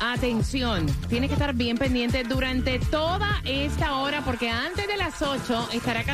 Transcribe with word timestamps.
Atención, 0.00 0.84
tienes 1.08 1.28
que 1.28 1.34
estar 1.34 1.54
bien 1.54 1.78
pendiente 1.78 2.24
durante 2.24 2.78
toda 2.78 3.40
esta 3.44 3.96
hora 3.96 4.22
porque 4.22 4.50
antes 4.50 4.86
de 4.86 4.98
las 4.98 5.22
8 5.22 5.70
estará 5.72 6.04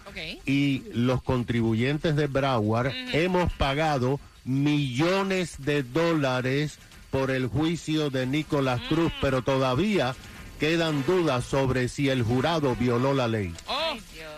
y 0.46 0.84
los 0.94 1.24
contribuyentes 1.24 2.16
de 2.16 2.28
Broward, 2.28 2.92
hemos 3.14 3.52
pagado 3.54 4.20
millones 4.44 5.56
de 5.60 5.84
dólares 5.84 6.78
por 7.10 7.32
el 7.32 7.48
juicio 7.48 8.10
de 8.10 8.26
Nicolás 8.26 8.82
Cruz, 8.90 9.12
pero 9.22 9.44
todavía 9.44 10.16
quedan 10.64 11.04
dudas 11.06 11.44
sobre 11.44 11.90
si 11.90 12.08
el 12.08 12.24
jurado 12.24 12.74
violó 12.78 13.14
la 13.14 13.28
ley. 13.28 13.54
Oh, 13.68 13.83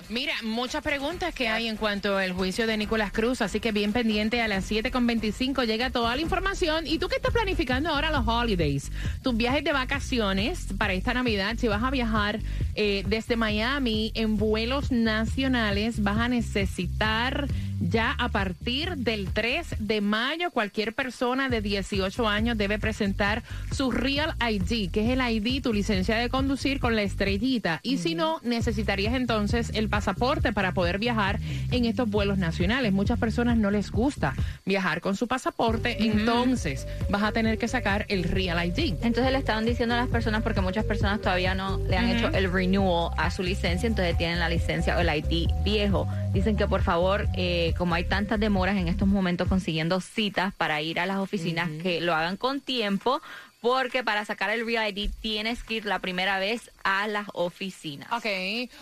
mira, 0.09 0.33
muchas 0.43 0.83
preguntas 0.83 1.33
que 1.33 1.47
hay 1.47 1.67
en 1.67 1.77
cuanto 1.77 2.17
al 2.17 2.33
juicio 2.33 2.67
de 2.67 2.77
Nicolás 2.77 3.11
Cruz, 3.11 3.41
así 3.41 3.59
que 3.59 3.71
bien 3.71 3.93
pendiente 3.93 4.41
a 4.41 4.47
las 4.47 4.69
7.25 4.69 5.65
llega 5.65 5.89
toda 5.89 6.15
la 6.15 6.21
información. 6.21 6.87
¿Y 6.87 6.99
tú 6.99 7.07
qué 7.07 7.15
estás 7.15 7.33
planificando 7.33 7.89
ahora 7.89 8.11
los 8.11 8.27
holidays? 8.27 8.91
Tus 9.21 9.35
viajes 9.35 9.63
de 9.63 9.73
vacaciones 9.73 10.67
para 10.77 10.93
esta 10.93 11.13
Navidad, 11.13 11.55
si 11.57 11.67
vas 11.67 11.83
a 11.83 11.91
viajar 11.91 12.39
eh, 12.75 13.03
desde 13.07 13.35
Miami 13.35 14.11
en 14.15 14.37
vuelos 14.37 14.91
nacionales, 14.91 16.03
vas 16.03 16.17
a 16.17 16.27
necesitar 16.27 17.47
ya 17.79 18.11
a 18.11 18.29
partir 18.29 18.95
del 18.97 19.27
3 19.31 19.75
de 19.79 20.01
mayo, 20.01 20.51
cualquier 20.51 20.93
persona 20.93 21.49
de 21.49 21.61
18 21.61 22.27
años 22.27 22.57
debe 22.57 22.79
presentar 22.79 23.43
su 23.71 23.91
Real 23.91 24.35
ID, 24.39 24.91
que 24.91 25.03
es 25.03 25.09
el 25.09 25.21
ID, 25.21 25.61
tu 25.61 25.73
licencia 25.73 26.17
de 26.17 26.29
conducir 26.29 26.79
con 26.79 26.95
la 26.95 27.03
estrellita. 27.03 27.79
Y 27.83 27.97
si 27.97 28.15
no, 28.15 28.39
necesitarías 28.43 29.13
entonces 29.13 29.44
el 29.53 29.89
pasaporte 29.89 30.53
para 30.53 30.73
poder 30.73 30.99
viajar 30.99 31.39
en 31.71 31.85
estos 31.85 32.09
vuelos 32.09 32.37
nacionales. 32.37 32.93
Muchas 32.93 33.19
personas 33.19 33.57
no 33.57 33.71
les 33.71 33.91
gusta 33.91 34.33
viajar 34.65 35.01
con 35.01 35.15
su 35.15 35.27
pasaporte, 35.27 36.03
entonces 36.03 36.87
vas 37.09 37.23
a 37.23 37.31
tener 37.31 37.57
que 37.57 37.67
sacar 37.67 38.05
el 38.09 38.23
Real 38.23 38.65
ID. 38.65 38.95
Entonces 39.01 39.31
le 39.31 39.37
estaban 39.37 39.65
diciendo 39.65 39.95
a 39.95 39.97
las 39.97 40.07
personas, 40.07 40.41
porque 40.41 40.61
muchas 40.61 40.85
personas 40.85 41.21
todavía 41.21 41.55
no 41.55 41.77
le 41.77 41.97
han 41.97 42.09
hecho 42.09 42.29
el 42.29 42.51
renewal 42.51 43.11
a 43.17 43.31
su 43.31 43.43
licencia, 43.43 43.87
entonces 43.87 44.17
tienen 44.17 44.39
la 44.39 44.49
licencia 44.49 44.97
o 44.97 44.99
el 44.99 45.09
ID 45.09 45.49
viejo. 45.63 46.07
Dicen 46.33 46.57
que 46.57 46.67
por 46.67 46.81
favor, 46.81 47.27
eh, 47.35 47.73
como 47.77 47.95
hay 47.95 48.03
tantas 48.03 48.39
demoras 48.39 48.77
en 48.77 48.87
estos 48.87 49.07
momentos 49.07 49.47
consiguiendo 49.47 50.01
citas 50.01 50.53
para 50.55 50.81
ir 50.81 50.99
a 50.99 51.05
las 51.05 51.17
oficinas, 51.17 51.69
que 51.81 52.01
lo 52.01 52.13
hagan 52.13 52.37
con 52.37 52.61
tiempo, 52.61 53.21
porque 53.65 54.03
para 54.03 54.23
sacar 54.25 54.51
el 54.51 54.63
Real 54.63 54.95
ID 54.95 55.09
tienes 55.21 55.63
que 55.63 55.73
ir 55.73 55.85
la 55.85 55.97
primera 55.97 56.37
vez 56.37 56.69
a 56.83 57.07
las 57.07 57.25
oficinas. 57.33 58.11
Ok. 58.11 58.25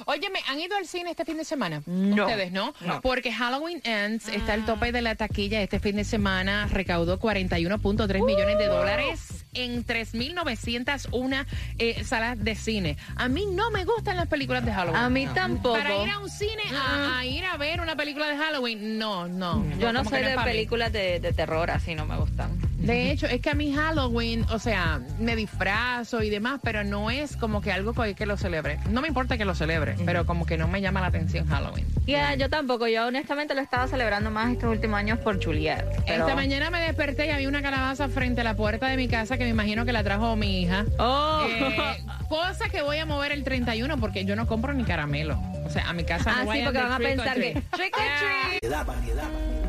Oye, 0.08 0.30
¿me 0.30 0.42
han 0.50 0.60
ido 0.60 0.76
al 0.76 0.86
cine 0.88 1.10
este 1.12 1.24
fin 1.24 1.38
de 1.38 1.46
semana? 1.46 1.82
No. 1.86 2.26
Ustedes, 2.26 2.52
¿no? 2.52 2.74
Porque 3.02 3.32
Halloween 3.32 3.80
Ends 3.86 4.28
está 4.28 4.52
al 4.52 4.66
tope 4.66 4.92
de 4.92 5.02
la 5.02 5.16
taquilla 5.16 5.62
este 5.62 5.80
fin 5.80 5.96
de 5.96 6.04
semana. 6.04 6.68
Recaudó 6.70 7.18
41.3 7.18 8.26
millones 8.26 8.58
de 8.58 8.68
dólares 8.68 9.46
en 9.54 9.86
3.901 9.86 11.46
eh, 11.78 12.04
salas 12.04 12.44
de 12.44 12.54
cine. 12.56 12.98
A 13.16 13.30
mí 13.30 13.46
no 13.46 13.72
me 13.72 13.86
gustan 13.86 14.18
las 14.18 14.28
películas 14.28 14.66
de 14.66 14.74
Halloween. 14.74 15.02
A 15.02 15.10
mí 15.10 15.28
tampoco. 15.34 15.78
Para 15.78 15.96
ir 15.96 16.10
a 16.10 16.20
un 16.20 16.30
cine 16.30 16.62
a, 16.76 17.20
a 17.20 17.26
ir 17.26 17.46
a 17.46 17.56
ver 17.56 17.80
una 17.80 17.96
película 17.96 18.28
de 18.28 18.36
Halloween, 18.36 18.98
no, 19.00 19.30
no. 19.30 19.64
Yo 19.80 19.94
no 19.94 20.04
soy 20.04 20.24
de 20.24 20.36
películas 20.40 20.92
de, 20.92 21.22
de 21.22 21.32
terror, 21.32 21.72
así 21.72 21.96
no 21.96 22.06
me 22.06 22.18
gustan. 22.18 22.63
De 22.84 23.12
hecho, 23.12 23.28
es 23.28 23.40
que 23.42 23.50
a 23.50 23.54
mí 23.54 23.74
Halloween, 23.74 24.46
o 24.52 24.60
sea, 24.60 25.00
me 25.18 25.36
disfrazo 25.36 26.22
y 26.22 26.30
demás, 26.30 26.60
pero 26.62 26.84
no 26.84 27.10
es 27.10 27.38
como 27.38 27.62
que 27.62 27.72
algo 27.72 27.94
que, 27.94 28.14
que 28.14 28.26
lo 28.26 28.36
celebre. 28.38 28.78
No 28.90 29.02
me 29.02 29.08
importa 29.08 29.38
que 29.38 29.46
lo 29.46 29.56
celebre, 29.56 29.96
pero 30.06 30.26
como 30.26 30.46
que 30.46 30.58
no 30.58 30.68
me 30.68 30.82
llama 30.82 31.00
la 31.02 31.08
atención 31.08 31.48
Halloween. 31.48 31.86
Ya, 32.06 32.36
yo 32.36 32.50
tampoco. 32.50 32.88
Yo 32.88 33.08
honestamente 33.08 33.56
lo 33.56 33.62
estaba 33.62 33.88
celebrando 33.88 34.32
más 34.32 34.52
estos 34.52 34.70
últimos 34.70 34.98
años 35.00 35.20
por 35.20 35.44
Juliet. 35.44 35.86
Pero... 36.06 36.24
Esta 36.28 36.36
mañana 36.36 36.70
me 36.70 36.82
desperté 36.82 37.28
y 37.28 37.30
había 37.30 37.48
una 37.48 37.62
calabaza 37.62 38.10
frente 38.10 38.42
a 38.42 38.44
la 38.44 38.56
puerta 38.56 38.88
de 38.88 38.98
mi 38.98 39.08
casa 39.08 39.38
que 39.38 39.46
me 39.46 39.50
imagino 39.52 39.86
que 39.86 39.94
la 39.94 40.04
trajo 40.04 40.36
mi 40.36 40.62
hija. 40.62 40.86
Oh. 41.00 41.46
Eh, 41.48 42.04
cosa 42.28 42.68
que 42.70 42.82
voy 42.82 42.98
a 42.98 43.06
mover 43.06 43.32
el 43.32 43.44
31 43.44 43.98
porque 43.98 44.26
yo 44.26 44.36
no 44.36 44.46
compro 44.48 44.74
ni 44.74 44.84
caramelo. 44.84 45.40
O 45.66 45.70
sea, 45.70 45.90
a 45.90 45.94
mi 45.94 46.04
casa 46.04 46.34
Ah, 46.36 46.44
no 46.44 46.52
sí, 46.52 46.62
porque 46.64 46.80
van 46.80 46.92
a 46.92 46.98
pensar 46.98 47.36
que 47.36 47.52
treat. 47.52 47.64
trick 47.72 47.96
or 47.98 48.60
treat. 48.60 49.63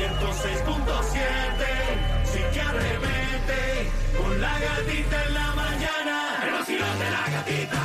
106.7, 0.00 0.14
sí 2.24 2.38
que 2.54 2.60
arremete, 2.62 3.90
con 4.16 4.40
la 4.40 4.58
gatita 4.58 5.24
en 5.26 5.34
la 5.34 5.54
mañana, 5.54 6.42
el 6.42 6.52
vacilón 6.52 6.98
de 6.98 7.10
la 7.10 7.28
gatita. 7.28 7.80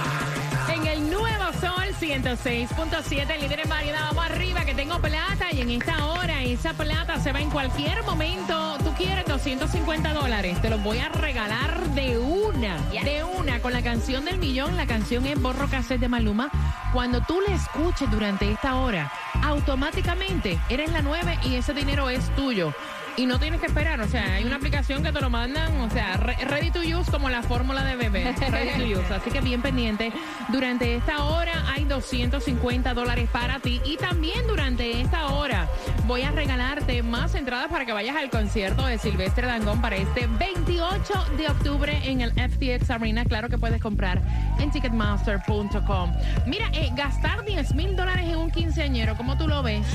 En 0.73 0.87
el 0.87 1.09
nuevo 1.09 1.43
Sol 1.59 1.93
106.7, 1.99 3.37
líder 3.37 3.59
en 3.59 3.69
variedad, 3.69 3.99
vamos 4.07 4.25
arriba 4.27 4.63
que 4.63 4.73
tengo 4.73 4.97
plata 4.99 5.51
y 5.51 5.59
en 5.59 5.71
esta 5.71 6.05
hora 6.05 6.41
esa 6.43 6.73
plata 6.73 7.19
se 7.19 7.33
va 7.33 7.41
en 7.41 7.49
cualquier 7.49 8.01
momento. 8.03 8.77
Tú 8.77 8.93
quieres 8.93 9.25
250 9.25 10.13
dólares, 10.13 10.61
te 10.61 10.69
los 10.69 10.81
voy 10.81 10.99
a 10.99 11.09
regalar 11.09 11.81
de 11.95 12.17
una, 12.17 12.77
de 12.91 13.25
una, 13.25 13.59
con 13.59 13.73
la 13.73 13.81
canción 13.81 14.23
del 14.23 14.37
millón. 14.37 14.77
La 14.77 14.87
canción 14.87 15.25
es 15.25 15.41
Borro 15.41 15.67
Cassette 15.67 15.99
de 15.99 16.07
Maluma. 16.07 16.49
Cuando 16.95 17.19
tú 17.19 17.41
la 17.41 17.53
escuches 17.53 18.09
durante 18.09 18.49
esta 18.49 18.77
hora, 18.77 19.11
automáticamente 19.43 20.57
eres 20.69 20.93
la 20.93 21.01
9 21.01 21.39
y 21.43 21.55
ese 21.55 21.73
dinero 21.73 22.09
es 22.09 22.33
tuyo. 22.37 22.73
Y 23.17 23.25
no 23.27 23.39
tienes 23.39 23.61
que 23.61 23.67
esperar, 23.67 24.01
o 24.01 24.07
sea, 24.09 24.33
hay 24.35 24.43
una 24.43 24.57
aplicación 24.57 25.01
que 25.01 25.11
te 25.13 25.21
lo 25.21 25.29
mandan, 25.29 25.77
o 25.79 25.89
sea, 25.89 26.17
re- 26.17 26.35
ready 26.45 26.69
to 26.69 26.79
use 26.81 27.09
como 27.09 27.29
la 27.29 27.41
fórmula 27.43 27.81
de 27.85 27.95
bebé, 27.95 28.33
ready 28.51 28.71
to 28.77 28.99
use. 28.99 29.13
Así 29.13 29.31
que 29.31 29.39
bien 29.39 29.61
pendiente. 29.61 30.11
Durante 30.49 30.95
esta 30.95 31.23
hora 31.23 31.63
hay 31.73 31.85
250 31.85 32.93
dólares 32.93 33.29
para 33.31 33.59
ti 33.59 33.79
y 33.85 33.95
también 33.95 34.45
durante 34.47 34.99
esta 34.99 35.27
hora 35.27 35.67
voy 36.07 36.23
a 36.23 36.31
regalarte 36.31 37.03
más 37.03 37.35
entradas 37.35 37.67
para 37.69 37.85
que 37.85 37.93
vayas 37.93 38.17
al 38.17 38.29
concierto 38.29 38.85
de 38.85 38.97
Silvestre 38.97 39.47
Dangón 39.47 39.79
para 39.79 39.95
este 39.95 40.27
28 40.27 41.13
de 41.37 41.47
octubre 41.47 41.97
en 42.03 42.19
el 42.19 42.31
FTX 42.33 42.89
Arena. 42.89 43.23
Claro 43.23 43.47
que 43.47 43.57
puedes 43.57 43.81
comprar 43.81 44.21
en 44.59 44.71
ticketmaster.com. 44.71 46.11
Mira, 46.47 46.65
eh, 46.73 46.89
gastar 46.95 47.45
10 47.45 47.75
mil 47.75 47.95
dólares 47.95 48.25
en 48.27 48.35
un 48.37 48.51
quinceañero, 48.51 49.15
¿cómo 49.15 49.37
tú 49.37 49.47
lo 49.47 49.63
ves? 49.63 49.85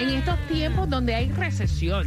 En 0.00 0.08
estos 0.08 0.38
tiempos 0.48 0.88
donde 0.88 1.14
hay 1.14 1.30
recesión. 1.30 2.04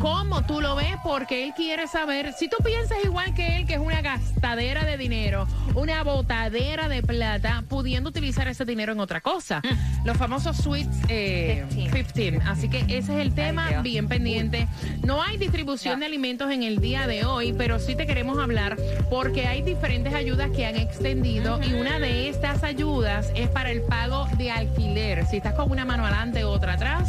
¿Cómo 0.00 0.44
tú 0.44 0.60
lo 0.60 0.76
ves? 0.76 0.96
Porque 1.02 1.44
él 1.44 1.54
quiere 1.54 1.86
saber, 1.86 2.32
si 2.32 2.48
tú 2.48 2.56
piensas 2.64 2.98
igual 3.04 3.34
que 3.34 3.56
él, 3.56 3.66
que 3.66 3.74
es 3.74 3.80
una 3.80 4.02
gastadera 4.02 4.84
de 4.84 4.96
dinero, 4.96 5.46
una 5.74 6.02
botadera 6.02 6.88
de 6.88 7.02
plata, 7.02 7.64
pudiendo 7.68 8.10
utilizar 8.10 8.48
ese 8.48 8.64
dinero 8.64 8.92
en 8.92 9.00
otra 9.00 9.20
cosa. 9.20 9.62
Los 10.04 10.16
famosos 10.16 10.56
suites 10.56 10.96
eh, 11.08 11.64
15. 11.74 12.04
15. 12.04 12.40
Así 12.46 12.68
que 12.68 12.80
ese 12.80 12.98
es 12.98 13.20
el 13.20 13.34
tema, 13.34 13.82
bien 13.82 14.08
pendiente. 14.08 14.68
No 15.02 15.22
hay 15.22 15.36
distribución 15.36 16.00
de 16.00 16.06
alimentos 16.06 16.50
en 16.50 16.62
el 16.62 16.80
día 16.80 17.06
de 17.06 17.24
hoy, 17.24 17.52
pero 17.52 17.78
sí 17.78 17.94
te 17.94 18.06
queremos 18.06 18.38
hablar 18.38 18.76
porque 19.10 19.46
hay 19.46 19.62
diferentes 19.62 20.14
ayudas 20.14 20.50
que 20.50 20.66
han 20.66 20.76
extendido 20.76 21.60
y 21.62 21.74
una 21.74 21.98
de 21.98 22.28
estas 22.28 22.62
ayudas 22.62 23.30
es 23.34 23.48
para 23.48 23.70
el 23.70 23.82
pago 23.82 24.26
de 24.36 24.50
alquiler. 24.50 25.26
Si 25.26 25.36
estás 25.36 25.54
con 25.54 25.70
una 25.70 25.84
mano 25.84 26.04
adelante, 26.04 26.44
otra 26.44 26.74
atrás, 26.74 27.08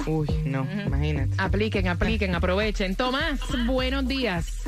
Uy, 0.08 0.28
no, 0.46 0.68
imagínate. 0.86 1.34
Apliquen, 1.40 1.88
apliquen, 1.88 2.36
aprovechen. 2.36 2.96
Tomás, 2.96 3.40
buenos 3.66 4.08
días. 4.08 4.62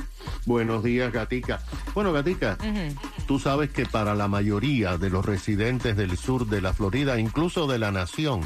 Buenos 0.48 0.82
días, 0.82 1.12
Gatica. 1.12 1.60
Bueno, 1.94 2.14
Gatica, 2.14 2.58
tú 3.28 3.38
sabes 3.38 3.70
que 3.70 3.86
para 3.86 4.16
la 4.16 4.30
mayoría 4.30 4.98
de 4.98 5.10
los 5.10 5.26
residentes 5.26 5.98
del 5.98 6.18
sur 6.18 6.48
de 6.48 6.62
la 6.62 6.72
Florida, 6.72 7.20
incluso 7.20 7.68
de 7.68 7.78
la 7.78 7.92
nación, 7.92 8.44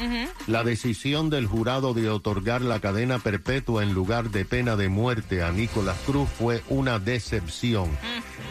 la 0.48 0.63
decisión 0.63 1.30
del 1.30 1.45
jurado 1.45 1.94
de 1.94 2.09
otorgar 2.09 2.63
la 2.63 2.80
cadena 2.80 3.19
perpetua 3.19 3.83
en 3.83 3.94
lugar 3.94 4.31
de 4.31 4.45
pena 4.45 4.75
de 4.75 4.89
muerte 4.89 5.44
a 5.44 5.51
Nicolás 5.51 6.00
Cruz 6.07 6.27
fue 6.27 6.63
una 6.69 6.98
decepción. 6.98 7.92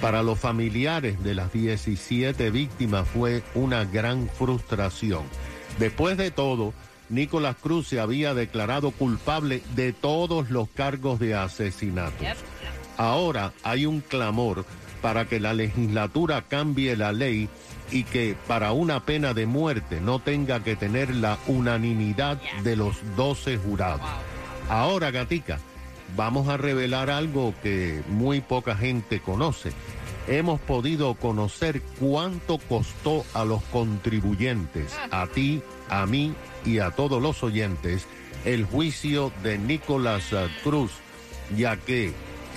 Para 0.01 0.23
los 0.23 0.39
familiares 0.39 1.21
de 1.25 1.35
las 1.35 1.53
17 1.53 2.53
víctimas 2.53 3.09
fue 3.09 3.43
una 3.57 3.85
gran 3.85 4.29
frustración. 4.29 5.25
Después 5.81 6.17
de 6.17 6.31
todo, 6.31 6.73
Nicolás 7.09 7.57
Cruz 7.61 7.89
se 7.89 7.99
había 7.99 8.33
declarado 8.33 8.93
culpable 8.93 9.61
de 9.75 9.93
todos 9.93 10.51
los 10.51 10.69
cargos 10.69 11.19
de 11.19 11.35
asesinato. 11.35 12.23
Ahora 13.01 13.55
hay 13.63 13.87
un 13.87 14.03
clamor 14.03 14.67
para 15.01 15.25
que 15.25 15.41
la 15.41 15.55
legislatura 15.55 16.45
cambie 16.47 16.97
la 16.97 17.13
ley 17.13 17.49
y 17.91 18.05
que 18.05 18.37
para 18.47 18.73
una 18.73 19.07
pena 19.07 19.33
de 19.33 19.47
muerte 19.47 20.03
no 20.03 20.19
tenga 20.19 20.63
que 20.63 20.77
tener 20.77 21.15
la 21.15 21.39
unanimidad 21.47 22.39
de 22.63 22.77
los 22.77 22.97
12 23.17 23.57
jurados. 23.57 24.07
Ahora, 24.69 25.11
Gatica, 25.11 25.61
vamos 26.15 26.49
a 26.49 26.59
revelar 26.59 27.09
algo 27.09 27.55
que 27.63 28.03
muy 28.07 28.43
poca 28.43 28.77
gente 28.77 29.21
conoce. 29.21 29.73
Hemos 30.29 30.61
podido 30.61 31.15
conocer 31.15 31.81
cuánto 31.99 32.59
costó 32.59 33.25
a 33.33 33.47
los 33.47 33.63
contribuyentes, 33.73 34.95
a 35.11 35.27
ti, 35.27 35.63
a 35.89 36.05
mí 36.05 36.35
y 36.67 36.81
a 36.81 36.91
todos 36.91 37.23
los 37.23 37.43
oyentes, 37.43 38.07
el 38.45 38.67
juicio 38.67 39.33
de 39.43 39.57
Nicolás 39.57 40.35
Cruz, 40.63 40.93
ya 41.57 41.79
que 41.79 42.13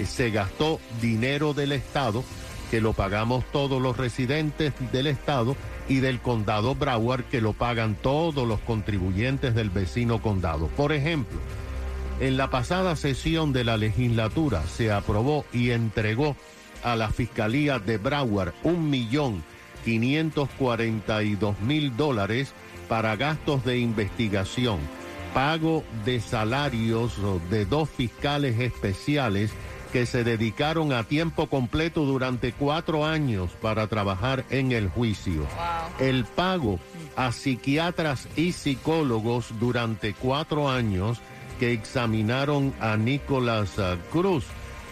se 0.05 0.31
gastó 0.31 0.79
dinero 1.01 1.53
del 1.53 1.71
Estado, 1.71 2.23
que 2.71 2.81
lo 2.81 2.93
pagamos 2.93 3.43
todos 3.51 3.81
los 3.81 3.97
residentes 3.97 4.73
del 4.91 5.07
Estado, 5.07 5.55
y 5.87 5.99
del 5.99 6.21
condado 6.21 6.75
Broward, 6.75 7.25
que 7.25 7.41
lo 7.41 7.53
pagan 7.53 7.95
todos 7.95 8.47
los 8.47 8.59
contribuyentes 8.61 9.53
del 9.53 9.69
vecino 9.69 10.21
condado. 10.21 10.67
Por 10.67 10.93
ejemplo, 10.93 11.37
en 12.19 12.37
la 12.37 12.49
pasada 12.49 12.95
sesión 12.95 13.51
de 13.51 13.63
la 13.65 13.75
legislatura 13.75 14.63
se 14.65 14.91
aprobó 14.91 15.45
y 15.51 15.71
entregó 15.71 16.37
a 16.83 16.95
la 16.95 17.09
Fiscalía 17.09 17.79
de 17.79 17.97
Broward 17.97 18.53
un 18.63 18.89
millón 18.89 19.43
quinientos 19.83 20.47
cuarenta 20.57 21.23
y 21.23 21.35
dos 21.35 21.59
mil 21.59 21.97
dólares 21.97 22.53
para 22.87 23.17
gastos 23.17 23.65
de 23.65 23.79
investigación, 23.79 24.79
pago 25.33 25.83
de 26.05 26.21
salarios 26.21 27.17
de 27.49 27.65
dos 27.65 27.89
fiscales 27.89 28.59
especiales 28.59 29.51
que 29.93 30.07
se 30.07 30.23
dedicaron 30.23 30.91
a 30.91 31.03
tiempo 31.03 31.45
completo 31.45 32.03
durante 32.03 32.51
cuatro 32.51 33.05
años 33.05 33.51
para 33.61 33.85
trabajar 33.85 34.43
en 34.49 34.71
el 34.71 34.89
juicio. 34.89 35.45
El 35.99 36.25
pago 36.25 36.79
a 37.15 37.31
psiquiatras 37.31 38.27
y 38.35 38.53
psicólogos 38.53 39.53
durante 39.59 40.15
cuatro 40.15 40.67
años 40.67 41.19
que 41.59 41.73
examinaron 41.73 42.73
a 42.79 42.97
Nicolás 42.97 43.77
ah, 43.77 43.97
Cruz. 44.11 44.45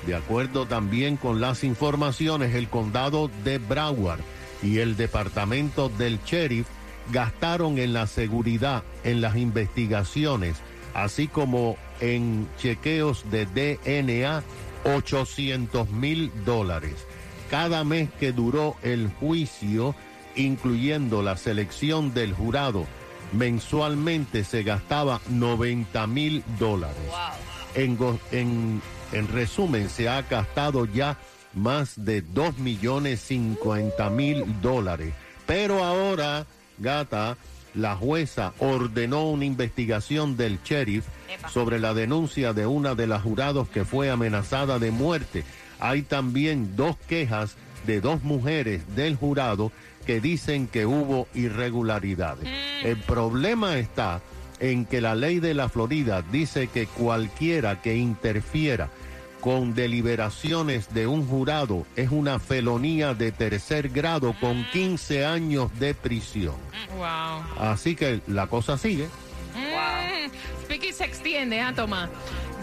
De 0.05 0.13
acuerdo 0.13 0.67
también 0.67 1.17
con 1.17 1.41
las 1.41 1.63
informaciones, 1.63 2.53
el 2.53 2.70
condado 2.70 3.31
de 3.43 3.58
Broward 3.58 4.22
y 4.62 4.77
el 4.77 4.98
departamento 4.98 5.89
del 5.89 6.20
sheriff 6.24 6.67
gastaron 7.12 7.79
en 7.79 7.93
la 7.93 8.05
seguridad, 8.05 8.84
en 9.03 9.20
las 9.20 9.36
investigaciones, 9.36 10.58
así 10.93 11.27
como 11.27 11.75
en 12.01 12.48
chequeos 12.60 13.25
de 13.31 13.48
DNA 13.48 14.43
800 14.83 15.89
mil 15.89 16.31
dólares. 16.45 17.07
Cada 17.50 17.83
mes 17.83 18.09
que 18.19 18.31
duró 18.31 18.75
el 18.81 19.09
juicio, 19.19 19.95
incluyendo 20.35 21.21
la 21.21 21.38
selección 21.38 22.13
del 22.13 22.33
jurado, 22.33 22.85
mensualmente 23.33 24.43
se 24.43 24.63
gastaba 24.63 25.21
90 25.29 26.07
mil 26.07 26.43
dólares. 26.59 26.97
En, 27.75 28.81
en 29.11 29.27
resumen, 29.27 29.89
se 29.89 30.09
ha 30.09 30.21
gastado 30.23 30.85
ya 30.85 31.17
más 31.53 31.93
de 32.05 32.21
2 32.21 32.57
millones 32.59 33.21
50 33.21 34.09
mil 34.09 34.61
dólares. 34.61 35.13
Pero 35.45 35.83
ahora, 35.83 36.45
gata, 36.77 37.38
la 37.73 37.95
jueza 37.95 38.53
ordenó 38.59 39.29
una 39.29 39.45
investigación 39.45 40.37
del 40.37 40.59
sheriff 40.63 41.05
sobre 41.51 41.79
la 41.79 41.93
denuncia 41.93 42.53
de 42.53 42.65
una 42.65 42.95
de 42.95 43.07
las 43.07 43.21
jurados 43.21 43.69
que 43.69 43.85
fue 43.85 44.09
amenazada 44.09 44.79
de 44.79 44.91
muerte. 44.91 45.43
Hay 45.79 46.01
también 46.01 46.75
dos 46.75 46.97
quejas 47.07 47.55
de 47.85 48.01
dos 48.01 48.23
mujeres 48.23 48.95
del 48.95 49.15
jurado 49.15 49.71
que 50.05 50.19
dicen 50.19 50.67
que 50.67 50.85
hubo 50.85 51.27
irregularidades. 51.33 52.47
El 52.83 52.97
problema 52.97 53.77
está 53.77 54.21
en 54.59 54.85
que 54.85 55.01
la 55.01 55.15
ley 55.15 55.39
de 55.39 55.53
la 55.53 55.69
Florida 55.69 56.23
dice 56.31 56.67
que 56.67 56.85
cualquiera 56.85 57.81
que 57.81 57.95
interfiera 57.95 58.89
con 59.41 59.74
deliberaciones 59.74 60.93
de 60.93 61.07
un 61.07 61.27
jurado 61.27 61.86
es 61.95 62.12
una 62.12 62.39
felonía 62.39 63.13
de 63.13 63.31
tercer 63.31 63.89
grado 63.89 64.33
con 64.39 64.65
15 64.71 65.25
años 65.25 65.69
de 65.79 65.93
prisión. 65.95 66.55
Wow. 66.95 67.43
Así 67.60 67.95
que 67.95 68.21
la 68.27 68.48
cosa 68.48 68.77
sigue. 68.77 69.07
Mm, 69.55 70.63
Speaky 70.63 70.93
se 70.93 71.03
extiende, 71.05 71.60
¿ah, 71.60 71.74
Tomás? 71.75 72.10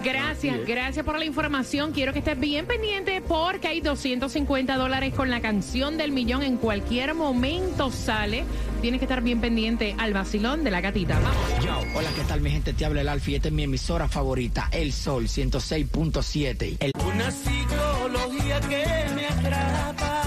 Gracias, 0.02 0.64
gracias 0.64 1.04
por 1.04 1.18
la 1.18 1.24
información. 1.24 1.92
Quiero 1.92 2.12
que 2.12 2.20
estés 2.20 2.38
bien 2.38 2.66
pendiente 2.66 3.20
porque 3.20 3.66
hay 3.66 3.80
250 3.80 4.76
dólares 4.76 5.12
con 5.12 5.28
la 5.28 5.40
canción 5.40 5.96
del 5.96 6.12
millón. 6.12 6.42
En 6.42 6.56
cualquier 6.56 7.14
momento 7.14 7.90
sale. 7.90 8.44
Tienes 8.80 9.00
que 9.00 9.06
estar 9.06 9.22
bien 9.22 9.40
pendiente 9.40 9.94
al 9.98 10.12
vacilón 10.12 10.62
de 10.62 10.70
la 10.70 10.80
gatita. 10.80 11.18
Vamos. 11.18 11.64
Yo, 11.64 11.98
hola, 11.98 12.10
¿qué 12.14 12.22
tal 12.22 12.40
mi 12.40 12.50
gente? 12.50 12.72
Te 12.72 12.84
habla 12.84 13.00
el 13.00 13.08
Alfie. 13.08 13.36
Esta 13.36 13.48
es 13.48 13.54
mi 13.54 13.64
emisora 13.64 14.08
favorita, 14.08 14.68
El 14.70 14.92
Sol 14.92 15.24
106.7. 15.24 16.76
El... 16.80 16.92
Una 17.04 17.30
psicología 17.30 18.60
que 18.60 18.84
me 19.14 19.26
atrapa. 19.26 20.22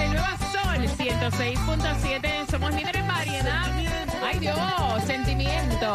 El 0.00 0.12
nuevo 0.12 0.26
Sol 0.52 1.06
106.7. 1.06 2.50
Somos 2.50 2.74
líderes 2.74 3.00
en 3.00 3.08
variedad. 3.08 3.83
Ay 4.24 4.38
Dios, 4.38 4.56
sentimiento. 5.06 5.94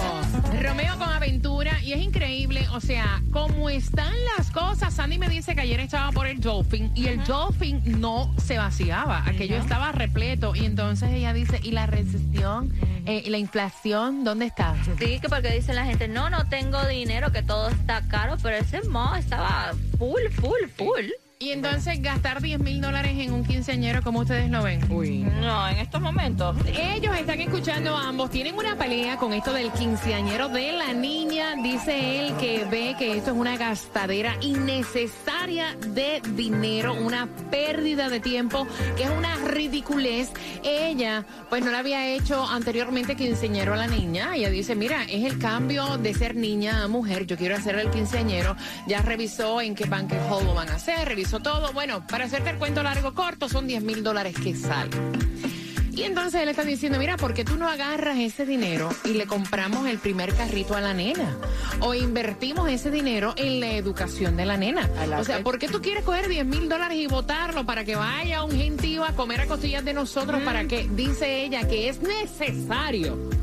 Romeo 0.62 0.98
con 1.00 1.10
aventura 1.10 1.82
y 1.82 1.94
es 1.94 2.00
increíble, 2.02 2.68
o 2.74 2.80
sea, 2.80 3.22
cómo 3.32 3.70
están 3.70 4.14
las 4.38 4.52
cosas. 4.52 4.94
Sandy 4.94 5.18
me 5.18 5.30
dice 5.30 5.56
que 5.56 5.62
ayer 5.62 5.80
estaba 5.80 6.12
por 6.12 6.28
el 6.28 6.40
Dolphin 6.40 6.92
y 6.96 7.08
el 7.08 7.24
Dolphin 7.24 7.82
no 8.00 8.34
se 8.38 8.58
vaciaba, 8.58 9.24
aquello 9.26 9.58
estaba 9.58 9.92
repleto 9.92 10.56
y 10.56 10.66
entonces 10.66 11.10
ella 11.10 11.34
dice, 11.34 11.60
¿y 11.64 11.72
la 11.72 11.88
recesión? 11.88 12.72
Eh, 13.06 13.24
¿Y 13.26 13.30
la 13.30 13.38
inflación? 13.38 14.24
¿Dónde 14.24 14.46
está? 14.46 14.76
Sí, 15.00 15.20
que 15.20 15.30
porque 15.30 15.50
dicen 15.52 15.76
la 15.76 15.86
gente, 15.86 16.08
no, 16.08 16.30
no 16.30 16.46
tengo 16.48 16.86
dinero, 16.86 17.32
que 17.32 17.42
todo 17.42 17.70
está 17.70 18.08
caro, 18.08 18.38
pero 18.44 18.58
ese 18.58 18.82
mo 18.90 19.16
estaba 19.16 19.74
full, 19.98 20.22
full, 20.40 20.68
full. 20.78 21.06
Y 21.42 21.52
entonces 21.52 22.02
gastar 22.02 22.42
10 22.42 22.60
mil 22.60 22.82
dólares 22.82 23.14
en 23.18 23.32
un 23.32 23.46
quinceañero, 23.46 24.02
como 24.02 24.20
ustedes 24.20 24.52
lo 24.52 24.62
ven? 24.62 24.82
Uy. 24.92 25.20
No, 25.20 25.70
en 25.70 25.78
estos 25.78 26.02
momentos. 26.02 26.58
Ellos 26.68 27.16
están 27.18 27.40
escuchando 27.40 27.96
a 27.96 28.10
ambos. 28.10 28.30
Tienen 28.30 28.58
una 28.58 28.78
pelea 28.78 29.16
con 29.16 29.32
esto 29.32 29.54
del 29.54 29.72
quinceañero 29.72 30.50
de 30.50 30.74
la 30.74 30.92
niña. 30.92 31.56
Dice 31.64 32.20
él 32.20 32.36
que 32.36 32.66
ve 32.66 32.94
que 33.00 33.16
esto 33.16 33.32
es 33.32 33.38
una 33.38 33.56
gastadera 33.56 34.36
innecesaria 34.42 35.78
de 35.78 36.22
dinero, 36.32 36.94
una 36.94 37.30
pérdida 37.50 38.10
de 38.10 38.20
tiempo, 38.20 38.68
que 38.98 39.04
es 39.04 39.10
una 39.10 39.34
ridiculez. 39.38 40.34
Ella, 40.62 41.24
pues 41.50 41.64
no 41.64 41.72
le 41.72 41.78
había 41.78 42.06
hecho 42.06 42.46
anteriormente 42.50 43.16
quinceañero 43.16 43.76
a 43.76 43.78
la 43.78 43.88
niña. 43.88 44.36
Ella 44.36 44.50
dice, 44.50 44.76
mira, 44.76 45.04
es 45.04 45.24
el 45.24 45.40
cambio 45.40 45.98
de 46.00 46.14
ser 46.14 46.36
niña 46.36 46.84
a 46.84 46.90
mujer. 46.90 47.26
Yo 47.26 47.38
quiero 47.38 47.56
hacer 47.56 47.80
el 47.80 47.90
quinceañero. 47.92 48.58
Ya 48.88 49.02
revisó 49.02 49.62
en 49.62 49.74
qué 49.74 49.86
banquet 49.86 50.20
hall 50.30 50.44
lo 50.46 50.54
van 50.54 50.68
a 50.68 50.76
hacer, 50.76 51.08
revisó 51.08 51.29
todo. 51.38 51.72
Bueno, 51.74 52.06
para 52.08 52.26
hacerte 52.26 52.50
el 52.50 52.58
cuento 52.58 52.82
largo 52.82 53.14
corto, 53.14 53.48
son 53.48 53.68
10 53.68 53.84
mil 53.84 54.04
dólares 54.04 54.36
que 54.44 54.56
salen. 54.56 55.12
Y 55.92 56.04
entonces 56.04 56.42
él 56.42 56.50
está 56.50 56.64
diciendo, 56.64 56.98
mira, 56.98 57.18
¿por 57.18 57.34
qué 57.34 57.44
tú 57.44 57.58
no 57.58 57.68
agarras 57.68 58.18
ese 58.18 58.46
dinero 58.46 58.90
y 59.04 59.10
le 59.10 59.28
compramos 59.28 59.86
el 59.86 60.00
primer 60.00 60.34
carrito 60.34 60.76
a 60.76 60.82
la 60.82 60.94
nena? 60.94 61.36
O 61.82 61.94
invertimos 61.94 62.70
ese 62.70 62.90
dinero 62.90 63.34
en 63.36 63.60
la 63.60 63.74
educación 63.74 64.38
de 64.38 64.46
la 64.46 64.56
nena. 64.56 64.90
O 65.20 65.24
sea, 65.26 65.44
¿por 65.44 65.60
qué 65.60 65.68
tú 65.68 65.82
quieres 65.82 66.04
coger 66.04 66.30
10 66.30 66.46
mil 66.46 66.70
dólares 66.70 66.98
y 66.98 67.08
votarlo 67.08 67.66
para 67.66 67.84
que 67.84 67.98
vaya 67.98 68.44
un 68.44 68.52
gentío 68.52 69.04
a 69.04 69.12
comer 69.12 69.42
a 69.42 69.48
costillas 69.48 69.84
de 69.84 69.94
nosotros? 69.94 70.42
Para 70.44 70.66
que, 70.68 70.88
dice 70.90 71.44
ella, 71.44 71.68
que 71.68 71.90
es 71.90 72.02
necesario 72.02 73.39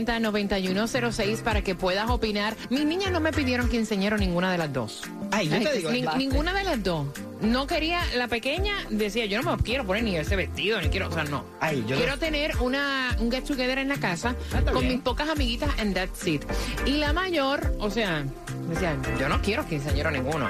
305-550-9106 0.10 1.42
para 1.44 1.62
que 1.62 1.76
puedas 1.76 2.10
opinar. 2.10 2.56
Mis 2.70 2.86
niñas 2.86 3.12
no 3.12 3.20
me 3.20 3.32
pidieron 3.32 3.70
quinceañero 3.70 4.18
ninguna 4.18 4.52
de 4.52 4.58
las 4.58 4.74
dos. 4.74 5.02
Ay, 5.32 5.50
yo 5.50 5.60
te 5.62 5.78
digo. 5.78 5.92
Ni- 5.92 6.02
ninguna 6.18 6.54
de 6.54 6.64
las 6.64 6.84
dos. 6.84 7.08
No 7.42 7.68
quería, 7.68 8.02
la 8.16 8.28
pequeña 8.28 8.74
decía, 8.90 9.26
yo 9.26 9.42
no 9.42 9.56
me 9.56 9.64
quiero 9.64 9.86
poner 9.86 10.04
ni 10.04 10.18
ese 10.18 10.36
vestido, 10.36 10.82
ni 10.82 10.90
quiero, 10.90 11.08
o 11.08 11.12
sea, 11.12 11.24
no. 11.24 11.46
Ay, 11.62 11.86
yo 11.88 11.96
quiero 11.96 12.14
no- 12.14 12.20
tener 12.20 12.58
una, 12.58 13.16
un 13.20 13.32
get 13.32 13.46
together 13.46 13.78
en 13.78 13.88
la 13.88 13.98
casa 13.98 14.36
Ah, 14.54 14.62
con 14.72 14.82
bien. 14.82 14.96
mis 14.96 15.02
pocas 15.02 15.30
amiguitas 15.30 15.70
and 15.80 15.94
that's 15.94 16.28
it. 16.28 16.44
Y 16.86 16.98
la 16.98 17.14
mayor, 17.14 17.76
o 17.80 17.90
sea, 17.90 18.26
decía, 18.70 18.98
yo 19.20 19.30
no 19.30 19.42
quiero 19.42 19.66
quinceañero 19.66 20.12
ninguno. 20.12 20.50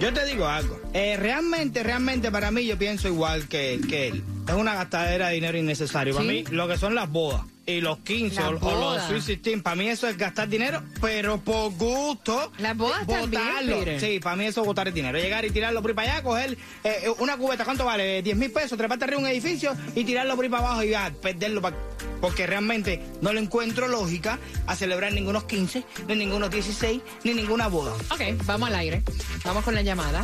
Yo 0.00 0.14
te 0.14 0.24
digo 0.24 0.46
algo. 0.46 0.80
Eh, 0.94 1.16
realmente, 1.18 1.82
realmente 1.82 2.30
para 2.30 2.50
mí 2.50 2.64
yo 2.64 2.78
pienso 2.78 3.08
igual 3.08 3.46
que, 3.46 3.78
que 3.88 4.08
él. 4.08 4.24
Es 4.48 4.54
una 4.54 4.74
gastadera 4.74 5.28
de 5.28 5.34
dinero 5.34 5.58
innecesario. 5.58 6.14
Para 6.14 6.26
mí 6.26 6.44
lo 6.50 6.66
que 6.66 6.78
son 6.78 6.94
las 6.94 7.10
bodas 7.10 7.42
y 7.70 7.80
los 7.80 7.98
15 8.00 8.36
Las 8.36 8.44
o, 8.62 8.66
o 8.66 8.94
los. 8.94 9.02
Sweet 9.04 9.24
16, 9.42 9.62
para 9.62 9.76
mí 9.76 9.88
eso 9.88 10.08
es 10.08 10.16
gastar 10.16 10.48
dinero, 10.48 10.82
pero 11.00 11.38
por 11.40 11.72
gusto. 11.72 12.52
Las 12.58 12.76
bodas 12.76 13.04
botarlo. 13.06 13.78
Sí, 13.98 14.20
para 14.20 14.36
mí 14.36 14.46
eso 14.46 14.60
es 14.60 14.66
botar 14.66 14.88
el 14.88 14.94
dinero. 14.94 15.18
Llegar 15.18 15.44
y 15.44 15.50
tirarlo 15.50 15.80
por 15.82 15.90
ahí 15.90 15.94
para 15.94 16.12
allá, 16.14 16.22
coger 16.22 16.56
eh, 16.84 17.08
una 17.18 17.36
cubeta, 17.36 17.64
¿cuánto 17.64 17.84
vale? 17.84 18.22
10 18.22 18.36
mil 18.36 18.50
pesos, 18.50 18.76
treparte 18.78 19.04
arriba 19.04 19.20
de 19.20 19.26
un 19.26 19.30
edificio 19.32 19.76
y 19.94 20.04
tirarlo 20.04 20.34
por 20.36 20.44
ahí 20.44 20.50
para 20.50 20.66
abajo 20.66 20.82
y 20.82 20.90
ya, 20.90 21.12
perderlo. 21.22 21.60
pa- 21.62 21.74
porque 22.20 22.46
realmente 22.46 23.00
no 23.22 23.32
le 23.32 23.40
encuentro 23.40 23.88
lógica 23.88 24.38
a 24.66 24.76
celebrar 24.76 25.10
ningunos 25.14 25.44
15, 25.44 25.84
ni 26.06 26.16
ningunos 26.16 26.50
16, 26.50 27.00
ni 27.24 27.32
ninguna 27.32 27.68
boda. 27.68 27.94
Ok, 28.10 28.20
vamos 28.44 28.68
al 28.68 28.74
aire. 28.74 29.02
Vamos 29.42 29.64
con 29.64 29.74
la 29.74 29.80
llamada. 29.80 30.22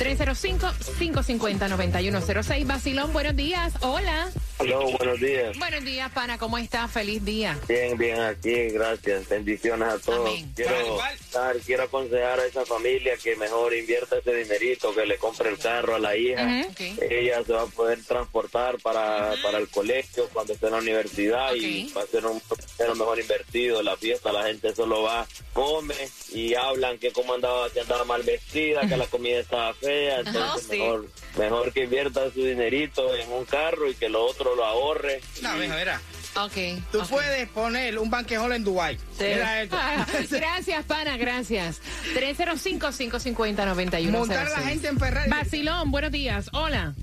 305-550-9106. 0.00 2.66
Basilón, 2.66 3.12
buenos 3.12 3.36
días. 3.36 3.72
Hola. 3.80 4.28
Aló, 4.58 4.90
buenos 4.92 5.20
días. 5.20 5.58
Buenos 5.58 5.84
días, 5.84 6.10
pana. 6.12 6.38
¿Cómo 6.38 6.56
estás? 6.56 6.90
Feliz 6.90 7.22
día. 7.22 7.58
Bien, 7.68 7.96
bien 7.98 8.18
aquí, 8.20 8.68
gracias. 8.70 9.28
Bendiciones 9.28 9.86
a 9.86 9.98
todos. 9.98 10.30
Amén. 10.30 10.50
Quiero, 10.56 10.98
dar- 11.32 11.56
quiero 11.58 11.82
aconsejar 11.82 12.40
a 12.40 12.46
esa 12.46 12.64
familia 12.64 13.18
que 13.22 13.36
mejor 13.36 13.74
invierta 13.74 14.16
ese 14.16 14.34
dinerito, 14.34 14.94
que 14.94 15.04
le 15.04 15.18
compre 15.18 15.50
el 15.50 15.58
carro 15.58 15.96
a 15.96 15.98
la 15.98 16.16
hija. 16.16 16.42
Ujú, 16.42 16.70
ok. 16.70 17.02
Ella 17.10 17.44
se 17.44 17.52
va 17.52 17.62
a 17.62 17.66
poder 17.66 18.02
transportar 18.04 18.78
para, 18.80 19.34
para 19.42 19.58
el 19.58 19.68
colegio 19.68 20.26
cuando 20.32 20.54
esté 20.54 20.66
en 20.66 20.72
la 20.72 20.78
universidad 20.78 21.54
y 21.54 21.88
Ok. 21.90 21.96
va 21.98 22.02
a 22.02 22.06
ser 22.06 22.24
un 22.24 22.40
dinero 22.78 22.94
mejor 22.94 23.20
invertido. 23.20 23.82
La 23.82 23.96
fiesta, 23.98 24.32
la 24.32 24.44
gente 24.44 24.74
solo 24.74 25.02
va, 25.02 25.26
come 25.52 25.94
y 26.32 26.54
hablan 26.54 26.96
que 26.98 27.12
cómo 27.12 27.34
andaba, 27.34 27.68
que 27.68 27.80
andaba 27.80 28.04
mal 28.04 28.22
vestida, 28.22 28.88
que 28.88 28.96
la 28.96 29.06
comida 29.06 29.38
estaba 29.38 29.74
fea. 29.74 30.20
Entonces, 30.26 30.46
Oh, 30.46 30.58
sí. 30.58 30.78
mejor, 30.78 31.06
mejor 31.36 31.72
que 31.74 31.82
invierta 31.84 32.30
su 32.32 32.42
dinerito 32.42 33.14
en 33.14 33.30
un 33.32 33.44
carro 33.44 33.90
y 33.90 33.94
que 33.94 34.08
lo 34.08 34.24
otro 34.24 34.45
lo 34.54 34.64
ahorre. 34.64 35.20
No, 35.42 35.56
Y- 35.56 35.60
mira, 35.60 35.76
mira. 35.76 36.00
Ok. 36.36 36.82
Tú 36.92 37.00
puedes 37.08 37.48
poner 37.48 37.98
un 37.98 38.10
banquejol 38.10 38.52
en 38.52 38.62
Dubai. 38.62 38.98
Mira 39.18 39.62
esto. 39.62 39.76
Ah, 39.80 40.06
gracias, 40.30 40.84
pana, 40.84 41.16
gracias. 41.16 41.80
305-550-9106. 42.14 44.10
Montar 44.10 44.46
a 44.46 44.50
la 44.50 44.58
gente 44.60 44.88
en 44.88 44.98
Ferrari. 44.98 45.30
Basilón, 45.30 45.90
buenos 45.90 46.12
días. 46.12 46.50
Hola. 46.52 46.94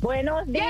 Buenos 0.00 0.46
días. 0.46 0.64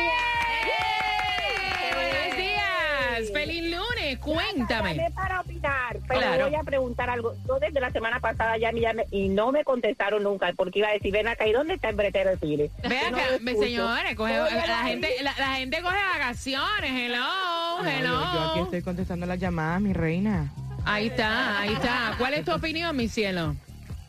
Días. 3.27 3.33
Feliz 3.33 3.63
lunes. 3.77 4.19
Cuéntame. 4.19 4.95
Llamé 4.95 5.11
para 5.13 5.41
opinar, 5.41 5.97
pero 6.07 6.21
Claro. 6.21 6.47
voy 6.47 6.55
a 6.55 6.63
preguntar 6.63 7.11
algo. 7.11 7.35
Yo 7.47 7.59
desde 7.59 7.81
la 7.81 7.91
semana 7.91 8.21
pasada 8.21 8.57
ya 8.59 8.73
me 8.73 8.81
llamé 8.81 9.05
y 9.11 9.29
no 9.29 9.53
me 9.53 9.65
contestaron 9.65 10.23
nunca 10.23 10.53
porque 10.57 10.79
iba 10.81 10.89
a 10.89 10.93
decir, 10.93 11.13
ven 11.13 11.29
acá, 11.29 11.47
¿y 11.47 11.53
dónde 11.53 11.75
está 11.75 11.89
el 11.91 11.97
bretero 11.97 12.31
de 12.31 12.37
Pires? 12.37 12.71
Ve 12.89 12.99
no 13.11 13.17
acá, 13.17 13.25
señores, 13.61 14.17
coge- 14.17 14.35
la, 14.55 14.67
la 14.67 14.79
gente, 14.85 15.09
la, 15.23 15.35
la 15.39 15.55
gente 15.57 15.81
coge 15.83 15.97
vacaciones. 16.19 16.91
Hello, 16.93 17.83
No, 17.83 17.89
hello. 17.89 18.09
yo, 18.09 18.35
yo 18.35 18.51
aquí 18.51 18.61
estoy 18.61 18.83
contestando 18.83 19.27
las 19.27 19.39
llamadas, 19.39 19.81
mi 19.81 19.93
reina. 19.93 20.53
Ahí 20.85 21.09
está, 21.09 21.61
ahí 21.61 21.73
está. 21.75 22.15
¿Cuál 22.19 22.35
es 22.35 22.45
tu 22.45 22.53
opinión, 22.53 22.97
mi 22.97 23.09
cielo? 23.09 23.55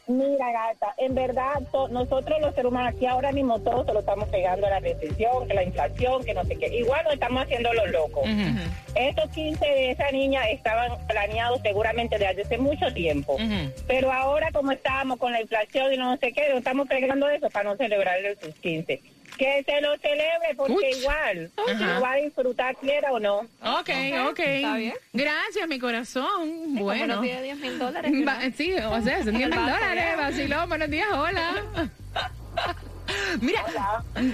Mira, 0.09 0.51
gata, 0.51 0.95
en 0.97 1.13
verdad, 1.13 1.61
to- 1.71 1.87
nosotros 1.89 2.41
los 2.41 2.55
seres 2.55 2.71
humanos 2.71 2.93
aquí 2.95 3.05
ahora 3.05 3.31
mismo 3.31 3.59
todos 3.59 3.85
se 3.85 3.93
lo 3.93 3.99
estamos 3.99 4.27
pegando 4.29 4.65
a 4.65 4.71
la 4.71 4.79
recesión, 4.79 5.47
que 5.47 5.53
la 5.53 5.61
inflación, 5.63 6.23
que 6.23 6.33
no 6.33 6.43
sé 6.45 6.55
qué. 6.55 6.65
Igual 6.75 7.03
nos 7.03 7.13
estamos 7.13 7.43
haciendo 7.43 7.71
los 7.73 7.91
locos. 7.91 8.23
Estos 8.95 9.29
15 9.29 9.63
de 9.63 9.91
esa 9.91 10.09
niña 10.09 10.49
estaban 10.49 10.97
planeados 11.07 11.61
seguramente 11.61 12.17
desde 12.17 12.41
hace 12.41 12.57
mucho 12.57 12.91
tiempo. 12.91 13.37
Pero 13.87 14.11
ahora, 14.11 14.49
como 14.51 14.71
estábamos 14.71 15.19
con 15.19 15.31
la 15.31 15.41
inflación 15.41 15.93
y 15.93 15.97
no 15.97 16.17
sé 16.17 16.33
qué, 16.33 16.49
nos 16.49 16.57
estamos 16.57 16.87
pegando 16.87 17.29
eso 17.29 17.47
para 17.51 17.69
no 17.69 17.77
celebrarle 17.77 18.35
sus 18.41 18.55
15. 18.55 18.99
Que 19.39 19.63
se 19.65 19.79
lo 19.79 19.97
celebre, 19.99 20.53
porque 20.57 20.73
Uch. 20.73 20.97
igual, 20.99 21.49
Ajá. 21.55 21.93
lo 21.95 22.01
va 22.01 22.11
a 22.11 22.15
disfrutar, 22.17 22.75
quiera 22.75 23.09
o 23.13 23.19
no. 23.21 23.37
Ok, 23.37 23.89
ok. 24.29 24.39
Está 24.39 24.75
bien. 24.75 24.93
Gracias, 25.13 25.65
mi 25.69 25.79
corazón. 25.79 26.75
Bueno. 26.75 27.19
Buenos 27.19 27.21
días, 27.21 27.41
10 27.43 27.57
mil 27.57 27.79
dólares. 27.79 28.11
Sí, 28.57 28.73
o 28.73 29.01
sea, 29.01 29.23
son 29.23 29.33
10 29.37 29.43
el 29.45 29.49
mil 29.49 29.49
dólares. 29.51 30.17
Vacilón, 30.17 30.67
buenos 30.67 30.89
días, 30.89 31.07
hola. 31.13 31.89
Mira, 33.41 33.63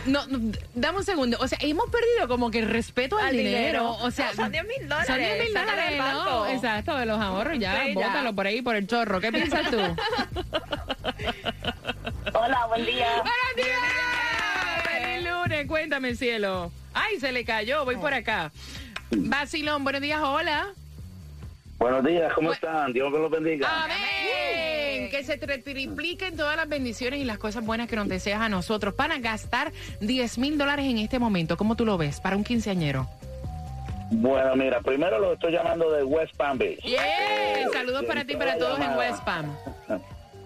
no, 0.07 0.25
no, 0.27 0.51
dame 0.73 0.97
un 0.97 1.03
segundo. 1.05 1.37
O 1.39 1.47
sea, 1.47 1.57
hemos 1.61 1.89
perdido 1.91 2.27
como 2.27 2.49
que 2.51 2.59
el 2.59 2.67
respeto 2.69 3.17
al, 3.19 3.27
Al 3.27 3.37
dinero. 3.37 3.57
dinero. 3.59 3.91
O 4.01 4.09
sea, 4.11 4.31
No, 4.31 4.33
son 4.43 4.51
10 4.51 4.63
mil 4.65 4.89
dólares. 4.89 5.07
Son 5.07 5.17
10 5.19 5.39
mil 5.43 5.53
dólares, 5.53 5.97
¿no? 5.97 6.03
banco. 6.03 6.45
Exacto, 6.47 6.97
de 6.97 7.05
los 7.05 7.21
ahorros. 7.21 7.59
Ya, 7.59 7.83
Sí, 7.85 7.93
ya. 7.95 8.07
bótalo 8.07 8.33
por 8.33 8.47
ahí, 8.47 8.61
por 8.63 8.75
el 8.75 8.87
chorro. 8.87 9.21
¿Qué 9.21 9.31
piensas 9.31 9.69
tú? 9.69 9.77
Hola, 12.33 12.65
buen 12.67 12.85
día. 12.85 13.07
¡Buenos 13.17 13.55
días! 13.55 14.24
Cuéntame, 15.67 16.15
cielo. 16.15 16.71
¡Ay, 16.93 17.19
se 17.19 17.31
le 17.31 17.45
cayó! 17.45 17.85
Voy 17.85 17.97
por 17.97 18.13
acá. 18.13 18.51
Basilón, 19.11 19.83
buenos 19.83 20.01
días, 20.01 20.19
hola. 20.23 20.67
Buenos 21.77 22.03
días, 22.03 22.33
¿cómo 22.33 22.49
Bu- 22.49 22.53
están? 22.53 22.93
Dios 22.93 23.11
me 23.11 23.19
los 23.19 23.29
bendiga. 23.29 23.67
Amén. 23.83 25.09
Que 25.11 25.23
se 25.23 25.39
tri- 25.39 25.63
tripliquen 25.63 26.35
todas 26.35 26.55
las 26.57 26.67
bendiciones 26.67 27.19
y 27.19 27.25
las 27.25 27.37
cosas 27.37 27.63
buenas 27.63 27.87
que 27.87 27.95
nos 27.95 28.07
deseas 28.07 28.41
a 28.41 28.49
nosotros 28.49 28.95
para 28.95 29.19
gastar 29.19 29.71
10 30.01 30.37
mil 30.39 30.57
dólares 30.57 30.85
en 30.87 30.97
este 30.97 31.19
momento. 31.19 31.57
¿Cómo 31.57 31.75
tú 31.75 31.85
lo 31.85 31.97
ves 31.97 32.19
para 32.19 32.35
un 32.37 32.43
quinceañero? 32.43 33.07
Bueno, 34.11 34.55
mira, 34.55 34.81
primero 34.81 35.19
lo 35.19 35.33
estoy 35.33 35.51
llamando 35.51 35.91
de 35.91 36.03
West 36.03 36.35
Palm 36.35 36.57
Beach. 36.57 36.81
Yeah. 36.83 37.69
Saludos 37.71 38.03
para 38.05 38.25
ti 38.25 38.33
y 38.33 38.35
para 38.35 38.57
todos 38.57 38.79
en. 38.79 38.97
West 38.97 39.23
Palm. 39.23 39.55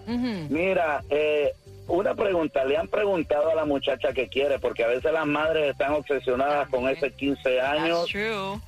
Mira, 0.50 1.02
eh, 1.08 1.52
una 1.90 2.14
pregunta, 2.14 2.64
le 2.64 2.76
han 2.76 2.88
preguntado 2.88 3.50
a 3.50 3.54
la 3.54 3.64
muchacha 3.64 4.12
que 4.12 4.28
quiere, 4.28 4.58
porque 4.58 4.84
a 4.84 4.88
veces 4.88 5.12
las 5.12 5.26
madres 5.26 5.70
están 5.70 5.92
obsesionadas 5.92 6.68
con 6.68 6.88
ese 6.88 7.10
15 7.12 7.60
años 7.60 8.06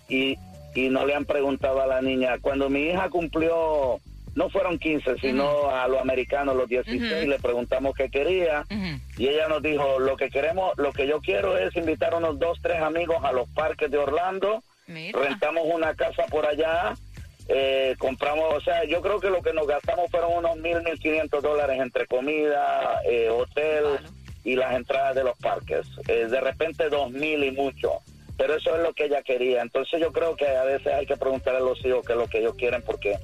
y, 0.09 0.37
y 0.75 0.89
no 0.89 1.07
le 1.07 1.15
han 1.15 1.25
preguntado 1.25 1.81
a 1.83 1.87
la 1.87 2.03
niña. 2.03 2.39
Cuando 2.41 2.69
mi 2.69 2.81
hija 2.89 3.09
cumplió, 3.11 4.01
no 4.35 4.49
fueron 4.51 4.79
15, 4.79 5.19
sino 5.21 5.69
a 5.71 5.87
los 5.89 6.01
americanos, 6.01 6.57
los 6.57 6.69
16, 6.69 7.29
le 7.29 7.39
preguntamos 7.39 7.95
qué 7.95 8.09
quería 8.11 8.65
y 9.19 9.29
ella 9.29 9.49
nos 9.49 9.63
dijo, 9.63 9.99
lo 10.01 10.17
que 10.17 10.31
queremos, 10.31 10.73
lo 10.79 10.93
que 10.93 11.07
yo 11.07 11.21
quiero 11.21 11.57
es 11.59 11.77
invitar 11.77 12.15
a 12.15 12.17
unos 12.17 12.39
dos, 12.39 12.59
tres 12.63 12.81
amigos 12.81 13.19
a 13.23 13.33
los 13.33 13.49
parques 13.51 13.91
de 13.91 13.99
Orlando, 13.99 14.63
Mira. 14.87 15.19
rentamos 15.19 15.65
una 15.73 15.95
casa 15.95 16.25
por 16.31 16.47
allá, 16.47 16.95
eh, 17.55 17.95
compramos, 17.99 18.55
o 18.55 18.61
sea, 18.63 18.85
yo 18.85 19.03
creo 19.03 19.21
que 19.21 19.29
lo 19.29 19.43
que 19.43 19.53
nos 19.53 19.67
gastamos 19.67 20.11
fueron 20.11 20.33
unos 20.39 20.57
mil, 20.57 20.83
mil 20.83 20.99
quinientos 20.99 21.43
dólares 21.43 21.79
entre 21.81 22.07
comida, 22.07 23.03
eh, 23.05 23.29
hotel 23.29 23.85
y 24.43 24.57
las 24.57 24.75
entradas 24.75 25.15
de 25.15 25.25
los 25.25 25.37
parques. 25.37 25.87
Eh, 26.09 26.29
de 26.31 26.41
repente 26.41 26.89
dos 26.89 27.11
mil 27.11 27.45
y 27.45 27.51
mucho. 27.51 28.01
Pero 28.39 28.55
eso 28.55 28.75
es 28.75 28.83
lo 28.83 28.95
que 28.95 29.05
ella 29.05 29.23
quería. 29.23 29.61
Entonces 29.61 30.01
yo 30.01 30.11
creo 30.13 30.35
que 30.35 30.49
a 30.49 30.65
veces 30.65 30.95
hay 30.95 31.05
que 31.05 31.17
preguntarle 31.19 31.61
a 31.61 31.63
los 31.63 31.85
hijos 31.85 32.05
qué 32.07 32.15
es 32.15 32.19
lo 32.19 32.27
que 32.27 32.39
ellos 32.39 32.55
quieren 32.55 32.83
porque 32.83 33.19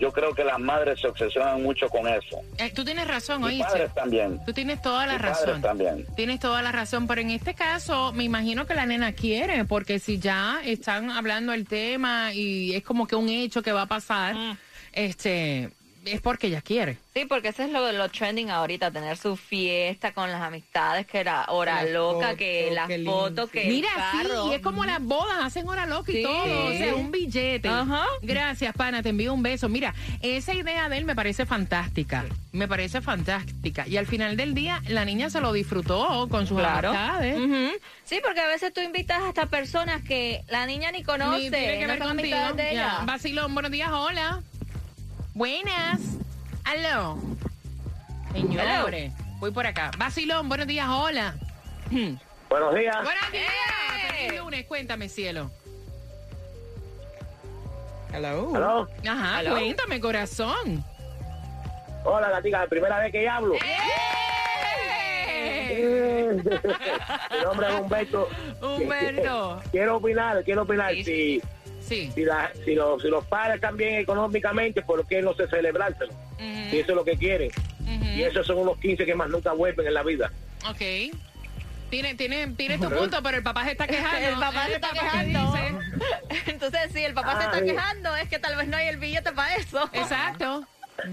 yo 0.00 0.10
creo 0.12 0.34
que 0.34 0.42
las 0.44 0.58
madres 0.58 0.98
se 1.00 1.06
obsesionan 1.08 1.62
mucho 1.62 1.88
con 1.88 2.08
eso. 2.08 2.40
Eh, 2.58 2.72
tú 2.74 2.84
tienes 2.84 3.06
razón, 3.06 3.44
oíste. 3.44 3.64
padres 3.64 3.94
también. 3.94 4.40
Tú 4.46 4.52
tienes 4.52 4.80
toda 4.80 5.06
la 5.06 5.18
razón. 5.18 5.60
también. 5.60 6.06
Tienes 6.16 6.40
toda 6.40 6.62
la 6.62 6.72
razón, 6.72 7.06
pero 7.06 7.20
en 7.20 7.30
este 7.30 7.54
caso 7.54 8.12
me 8.12 8.24
imagino 8.24 8.66
que 8.66 8.74
la 8.74 8.86
nena 8.86 9.12
quiere, 9.12 9.64
porque 9.66 9.98
si 9.98 10.18
ya 10.18 10.60
están 10.64 11.10
hablando 11.10 11.52
el 11.52 11.66
tema 11.66 12.32
y 12.32 12.74
es 12.74 12.82
como 12.82 13.06
que 13.06 13.14
un 13.16 13.28
hecho 13.28 13.62
que 13.62 13.72
va 13.72 13.82
a 13.82 13.86
pasar, 13.86 14.34
Mm. 14.34 14.56
este, 14.92 15.70
es 16.04 16.20
porque 16.20 16.46
ella 16.48 16.62
quiere. 16.62 16.98
Sí, 17.14 17.24
porque 17.26 17.48
eso 17.48 17.62
es 17.64 17.70
lo, 17.70 17.90
lo 17.92 18.08
trending 18.08 18.50
ahorita, 18.50 18.90
tener 18.90 19.16
su 19.16 19.36
fiesta 19.36 20.12
con 20.12 20.30
las 20.30 20.40
amistades, 20.40 21.06
que 21.06 21.18
era 21.18 21.44
hora 21.48 21.82
loca, 21.84 22.36
que 22.36 22.70
las 22.72 22.88
fotos, 23.04 23.50
que 23.50 23.62
el 23.62 23.74
Mira, 23.74 23.88
carro. 23.94 24.48
sí, 24.48 24.54
es 24.54 24.60
como 24.62 24.84
las 24.84 25.02
bodas, 25.02 25.38
hacen 25.42 25.68
hora 25.68 25.86
loca 25.86 26.12
y 26.12 26.16
Sí. 26.16 26.22
todo, 26.22 26.66
o 26.66 26.72
sea, 26.72 26.94
un 26.94 27.10
billete. 27.10 27.68
Ajá. 27.68 28.04
Gracias, 28.22 28.72
pana, 28.74 29.02
te 29.02 29.08
envío 29.10 29.34
un 29.34 29.42
beso. 29.42 29.68
Mira, 29.68 29.94
esa 30.22 30.54
idea 30.54 30.88
de 30.88 30.98
él 30.98 31.04
me 31.04 31.14
parece 31.16 31.46
fantástica, 31.46 32.24
me 32.52 32.68
parece 32.68 33.00
fantástica. 33.00 33.86
Y 33.88 33.96
al 33.96 34.06
final 34.06 34.36
del 34.36 34.54
día, 34.54 34.82
la 34.88 35.04
niña 35.04 35.30
se 35.30 35.40
lo 35.40 35.52
disfrutó 35.52 36.28
con 36.30 36.46
sus 36.46 36.58
Claro. 36.58 36.90
amistades. 36.90 37.38
Ujú. 37.38 37.70
Sí, 38.04 38.20
porque 38.24 38.40
a 38.40 38.46
veces 38.46 38.72
tú 38.72 38.80
invitas 38.80 39.22
hasta 39.22 39.46
personas 39.46 40.02
que 40.02 40.42
la 40.48 40.64
niña 40.66 40.90
ni 40.92 41.02
conoce. 41.02 41.42
Ni 41.42 41.50
tiene 41.50 41.78
que 41.78 41.82
no 41.86 41.88
ver 41.88 41.98
son 41.98 42.08
contigo. 42.16 42.36
amistades 42.36 42.56
de 42.56 42.70
ella. 42.72 42.98
Vacilón, 43.04 43.52
buenos 43.54 43.72
días, 43.72 43.90
hola. 43.92 44.42
Buenas. 45.40 46.18
Aló. 46.64 47.16
Señores, 48.34 49.10
voy 49.38 49.50
por 49.50 49.66
acá. 49.66 49.90
Vacilón, 49.96 50.50
buenos 50.50 50.66
días, 50.66 50.86
hola. 50.86 51.34
Buenos 52.50 52.74
días. 52.74 52.96
Buenos 53.02 53.32
días. 53.32 53.50
Feliz 54.18 54.38
lunes, 54.38 54.66
cuéntame, 54.66 55.08
cielo. 55.08 55.50
Hello. 58.12 58.54
¿Aló? 58.54 58.88
Ajá, 59.08 59.50
cuéntame, 59.50 59.98
corazón. 59.98 60.84
Hola, 62.04 62.28
Gatica, 62.28 62.66
primera 62.66 62.98
vez 62.98 63.10
que 63.10 63.26
hablo. 63.26 63.54
¡Eh! 63.54 64.10
Mi 67.30 67.42
nombre 67.42 67.66
es 67.66 67.80
Humberto. 67.80 68.28
Humberto. 68.60 69.62
Quiero 69.70 69.96
opinar, 69.96 70.44
quiero 70.44 70.62
opinar. 70.64 70.92
Sí, 70.96 71.04
Si, 71.04 71.42
Sí. 71.90 72.08
si, 72.14 72.24
la- 72.24 72.52
si, 72.64 72.76
los, 72.76 73.02
si 73.02 73.08
los 73.08 73.24
padres 73.26 73.56
están 73.56 73.76
bien 73.76 73.96
económicamente, 73.96 74.80
¿por 74.80 75.04
qué 75.08 75.20
no 75.22 75.34
se 75.34 75.48
celebrárselo? 75.48 76.12
Ujú, 76.12 76.70
Si 76.70 76.78
eso 76.78 76.92
es 76.92 76.96
lo 76.96 77.04
que 77.04 77.16
quieren. 77.16 77.50
Y 78.14 78.22
esos 78.22 78.46
son 78.46 78.58
unos 78.58 78.78
15 78.78 79.04
que 79.04 79.14
más 79.16 79.28
nunca 79.28 79.52
vuelven 79.52 79.88
en 79.88 79.94
la 79.94 80.04
vida. 80.04 80.30
Ok. 80.68 81.12
Tiene, 81.90 82.14
tiene, 82.14 82.46
tiene 82.56 82.78
tu 82.78 82.88
punto, 82.88 83.20
pero 83.24 83.38
el 83.38 83.42
papá 83.42 83.64
se 83.64 83.72
está 83.72 83.88
quejando. 83.88 84.28
El 84.28 84.34
papá 84.38 84.66
se 84.66 84.74
está 84.76 84.90
quejando. 84.90 85.54
Entonces, 86.46 86.92
si 86.92 87.02
el 87.04 87.12
papá 87.12 87.38
se 87.38 87.44
está 87.46 87.56
Ay. 87.56 87.64
quejando, 87.66 88.14
es 88.14 88.28
que 88.28 88.38
tal 88.38 88.54
vez 88.56 88.68
no 88.68 88.76
hay 88.76 88.86
el 88.86 88.98
billete 88.98 89.32
para 89.32 89.56
eso. 89.56 89.90
Exacto. 89.92 90.64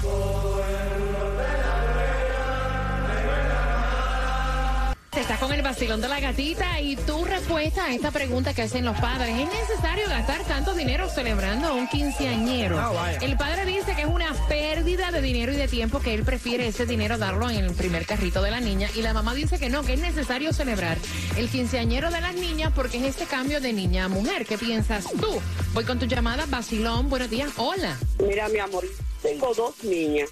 Estás 5.17 5.39
con 5.39 5.51
el 5.51 5.61
vacilón 5.61 5.99
de 5.99 6.07
la 6.07 6.21
gatita 6.21 6.79
y 6.79 6.95
tu 6.95 7.25
respuesta 7.25 7.83
a 7.83 7.93
esta 7.93 8.11
pregunta 8.11 8.53
que 8.53 8.61
hacen 8.61 8.85
los 8.85 8.97
padres. 8.97 9.35
¿Es 9.37 9.69
necesario 9.69 10.07
gastar 10.07 10.41
tanto 10.45 10.73
dinero 10.73 11.09
celebrando 11.09 11.67
a 11.67 11.73
un 11.73 11.85
quinceañero? 11.89 12.79
Ah. 12.79 13.11
El 13.19 13.35
padre 13.35 13.65
dice 13.65 13.93
que 13.93 14.03
es 14.03 14.07
una 14.07 14.33
pérdida 14.47 15.11
de 15.11 15.21
dinero 15.21 15.51
y 15.51 15.57
de 15.57 15.67
tiempo, 15.67 15.99
que 15.99 16.13
él 16.13 16.23
prefiere 16.23 16.65
ese 16.65 16.85
dinero 16.85 17.17
darlo 17.17 17.49
en 17.49 17.65
el 17.65 17.73
primer 17.73 18.05
carrito 18.05 18.41
de 18.41 18.51
la 18.51 18.61
niña. 18.61 18.87
Y 18.95 19.01
la 19.01 19.13
mamá 19.13 19.33
dice 19.33 19.59
que 19.59 19.69
no, 19.69 19.83
que 19.83 19.95
es 19.95 19.99
necesario 19.99 20.53
celebrar 20.53 20.97
el 21.35 21.49
quinceañero 21.49 22.09
de 22.09 22.21
las 22.21 22.33
niñas 22.33 22.71
porque 22.73 22.97
es 22.97 23.03
este 23.03 23.25
cambio 23.25 23.59
de 23.59 23.73
niña 23.73 24.05
a 24.05 24.07
mujer. 24.07 24.45
¿Qué 24.45 24.57
piensas 24.57 25.07
tú? 25.19 25.41
Voy 25.73 25.85
con 25.85 25.99
tu 25.99 26.05
llamada, 26.05 26.45
vacilón. 26.47 27.09
Buenos 27.09 27.29
días. 27.29 27.51
Hola. 27.57 27.97
Mira, 28.19 28.49
mi 28.49 28.59
amor, 28.59 28.83
tengo 29.21 29.53
dos 29.53 29.83
niñas 29.83 30.29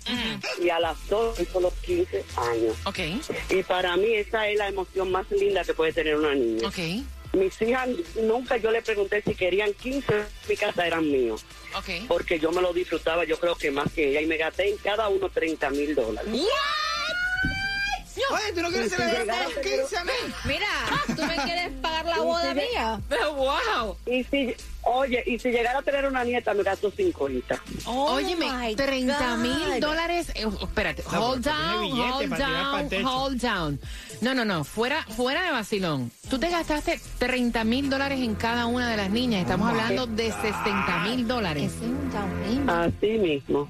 y 0.61 0.69
a 0.69 0.79
las 0.79 0.97
dos 1.07 1.37
son 1.51 1.63
los 1.63 1.73
15 1.75 2.25
años. 2.37 2.75
Ok, 2.85 2.99
Y 3.49 3.63
para 3.63 3.95
mí 3.95 4.13
esa 4.15 4.47
es 4.49 4.57
la 4.57 4.67
emoción 4.67 5.11
más 5.11 5.29
linda 5.31 5.63
que 5.63 5.73
puede 5.73 5.93
tener 5.93 6.17
una 6.17 6.35
niña. 6.35 6.67
ok, 6.67 6.77
Mis 7.33 7.61
hijas, 7.61 7.87
nunca 8.23 8.57
yo 8.57 8.71
le 8.71 8.81
pregunté 8.81 9.21
si 9.21 9.33
querían 9.35 9.73
15, 9.73 10.25
mi 10.49 10.57
casa 10.57 10.85
eran 10.85 11.09
míos, 11.09 11.45
ok. 11.77 12.07
porque 12.07 12.39
yo 12.39 12.51
me 12.51 12.61
lo 12.61 12.73
disfrutaba, 12.73 13.23
yo 13.23 13.39
creo 13.39 13.55
que 13.55 13.69
más 13.71 13.91
que 13.93 14.09
ella, 14.09 14.21
y 14.21 14.25
me 14.25 14.35
gasté 14.37 14.67
en 14.69 14.77
cada 14.77 15.07
uno 15.09 15.29
30 15.29 15.69
mil 15.69 15.95
dólares. 15.95 16.29
Oye, 18.31 18.53
¿tú 18.53 18.61
no 18.61 18.69
quieres 18.69 18.89
si 18.91 18.95
celebrar 18.97 19.43
los 19.47 19.57
a 19.57 19.61
tener- 19.61 19.79
15 19.79 19.97
a 19.97 20.03
mí? 20.03 20.11
Mira, 20.45 20.67
¿tú 21.15 21.23
me 21.25 21.35
quieres 21.35 21.71
pagar 21.81 22.05
la 22.05 22.17
boda 22.19 22.53
mía? 22.53 22.99
¡Wow! 23.35 23.97
Y 24.05 24.23
si, 24.25 24.55
oye, 24.83 25.23
y 25.25 25.39
si 25.39 25.49
llegara 25.49 25.79
a 25.79 25.81
tener 25.81 26.05
una 26.05 26.23
nieta, 26.23 26.53
me 26.53 26.63
gasto 26.63 26.91
50. 26.91 27.61
Oh 27.85 28.13
Óyeme, 28.13 28.45
my 28.51 28.75
30 28.75 29.37
mil 29.37 29.79
dólares. 29.79 30.31
eh, 30.35 30.45
espérate, 30.61 31.03
No, 31.11 31.19
hold 31.29 31.43
pero 31.43 31.55
down, 31.55 31.91
hold 31.91 32.37
down, 32.37 33.05
hold 33.05 33.41
down. 33.41 33.79
No, 34.21 34.33
no, 34.33 34.43
no, 34.43 34.63
fuera, 34.65 35.03
fuera 35.05 35.43
de 35.43 35.51
vacilón. 35.51 36.11
Tú 36.29 36.37
te 36.39 36.49
gastaste 36.49 36.99
30 37.19 37.63
mil 37.63 37.89
dólares 37.89 38.19
en 38.19 38.35
cada 38.35 38.65
una 38.65 38.89
de 38.89 38.97
las 38.97 39.09
niñas. 39.09 39.41
Estamos 39.41 39.69
hablando 39.69 40.07
de 40.07 40.31
60 40.31 41.03
mil 41.05 41.25
dólares. 41.27 41.71
Es 41.73 41.81
un 41.81 42.11
down 42.11 42.29
payment. 42.43 42.69
Así 42.69 43.17
mismo. 43.17 43.69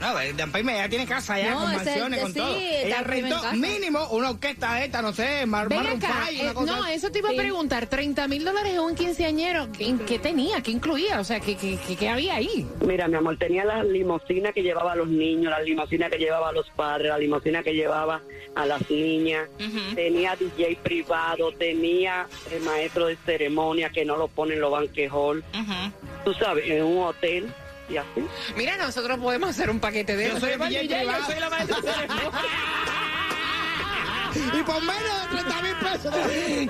No, 0.00 0.18
el 0.20 0.36
Dan 0.36 0.52
Payme 0.52 0.74
ya 0.76 0.88
tiene 0.88 1.06
casa 1.06 1.38
ya, 1.38 1.50
No, 1.50 1.60
con 1.62 1.74
mansiones, 1.74 2.20
con 2.20 2.32
sí, 2.32 2.38
todo. 2.38 2.56
Ella 2.56 3.02
rentó 3.02 3.52
mínimo 3.54 4.08
una 4.10 4.30
orquesta 4.30 4.84
esta, 4.84 5.02
no 5.02 5.12
sé, 5.12 5.44
Mar 5.46 5.68
Ven 5.68 5.86
acá, 5.86 6.28
una 6.40 6.50
eh, 6.50 6.54
cosa 6.54 6.76
no, 6.76 6.86
eso 6.86 7.10
te 7.10 7.18
iba 7.18 7.30
a 7.30 7.34
preguntar, 7.34 7.86
30 7.86 8.28
mil 8.28 8.44
dólares 8.44 8.74
en 8.74 8.80
un 8.80 8.94
quinceañero, 8.94 9.70
¿qué, 9.72 9.94
qué 10.06 10.18
tenía? 10.18 10.60
¿Qué 10.62 10.70
incluía? 10.70 11.18
O 11.20 11.24
sea, 11.24 11.40
¿qué, 11.40 11.56
qué, 11.56 11.78
qué- 11.86 11.96
qué 11.96 12.08
había 12.08 12.36
ahí? 12.36 12.66
Mira, 12.80 13.08
mi 13.08 13.16
amor, 13.16 13.36
tenía 13.38 13.64
la 13.64 13.82
limusina 13.82 14.52
que 14.52 14.62
llevaba 14.62 14.92
a 14.92 14.96
los 14.96 15.08
niños, 15.08 15.50
la 15.50 15.60
limusina 15.60 16.08
que 16.08 16.18
llevaba 16.18 16.50
a 16.50 16.52
los 16.52 16.68
padres, 16.70 17.08
la 17.08 17.18
limusina 17.18 17.62
que 17.62 17.72
llevaba 17.74 18.20
a 18.54 18.66
las 18.66 18.88
niñas, 18.90 19.48
tenía 19.94 20.36
DJ 20.36 20.78
privado, 20.82 21.52
tenía 21.52 22.26
el 22.52 22.60
maestro 22.62 23.06
de 23.06 23.16
ceremonia 23.24 23.90
que 23.90 24.04
no 24.04 24.16
lo 24.16 24.28
pone 24.28 24.54
en 24.54 24.60
los 24.60 24.70
banquejol, 24.70 25.44
tú 26.24 26.34
sabes, 26.34 26.68
en 26.68 26.84
un 26.84 27.04
hotel 27.04 27.52
y 27.88 27.96
así. 27.96 28.26
Mira, 28.56 28.76
nosotros 28.76 29.18
podemos 29.18 29.50
hacer 29.50 29.70
un 29.70 29.80
paquete 29.80 30.16
de 30.16 30.24
Yo 30.24 30.30
eso. 30.32 30.40
soy 30.40 30.50
Lleva 30.50 30.66
el 30.68 30.72
DJ 30.72 30.82
DJ, 30.82 30.94
yo 31.00 31.06
privado. 31.08 31.26
soy 31.26 31.40
la 31.40 31.50
maestra 31.50 31.80
de 31.80 31.92
ceremonia. 31.92 32.30
Y 34.34 34.62
por 34.62 34.80
menos 34.82 35.30
de 35.30 35.36
30 35.42 35.62
mil 35.62 35.74
pesos. 35.76 36.14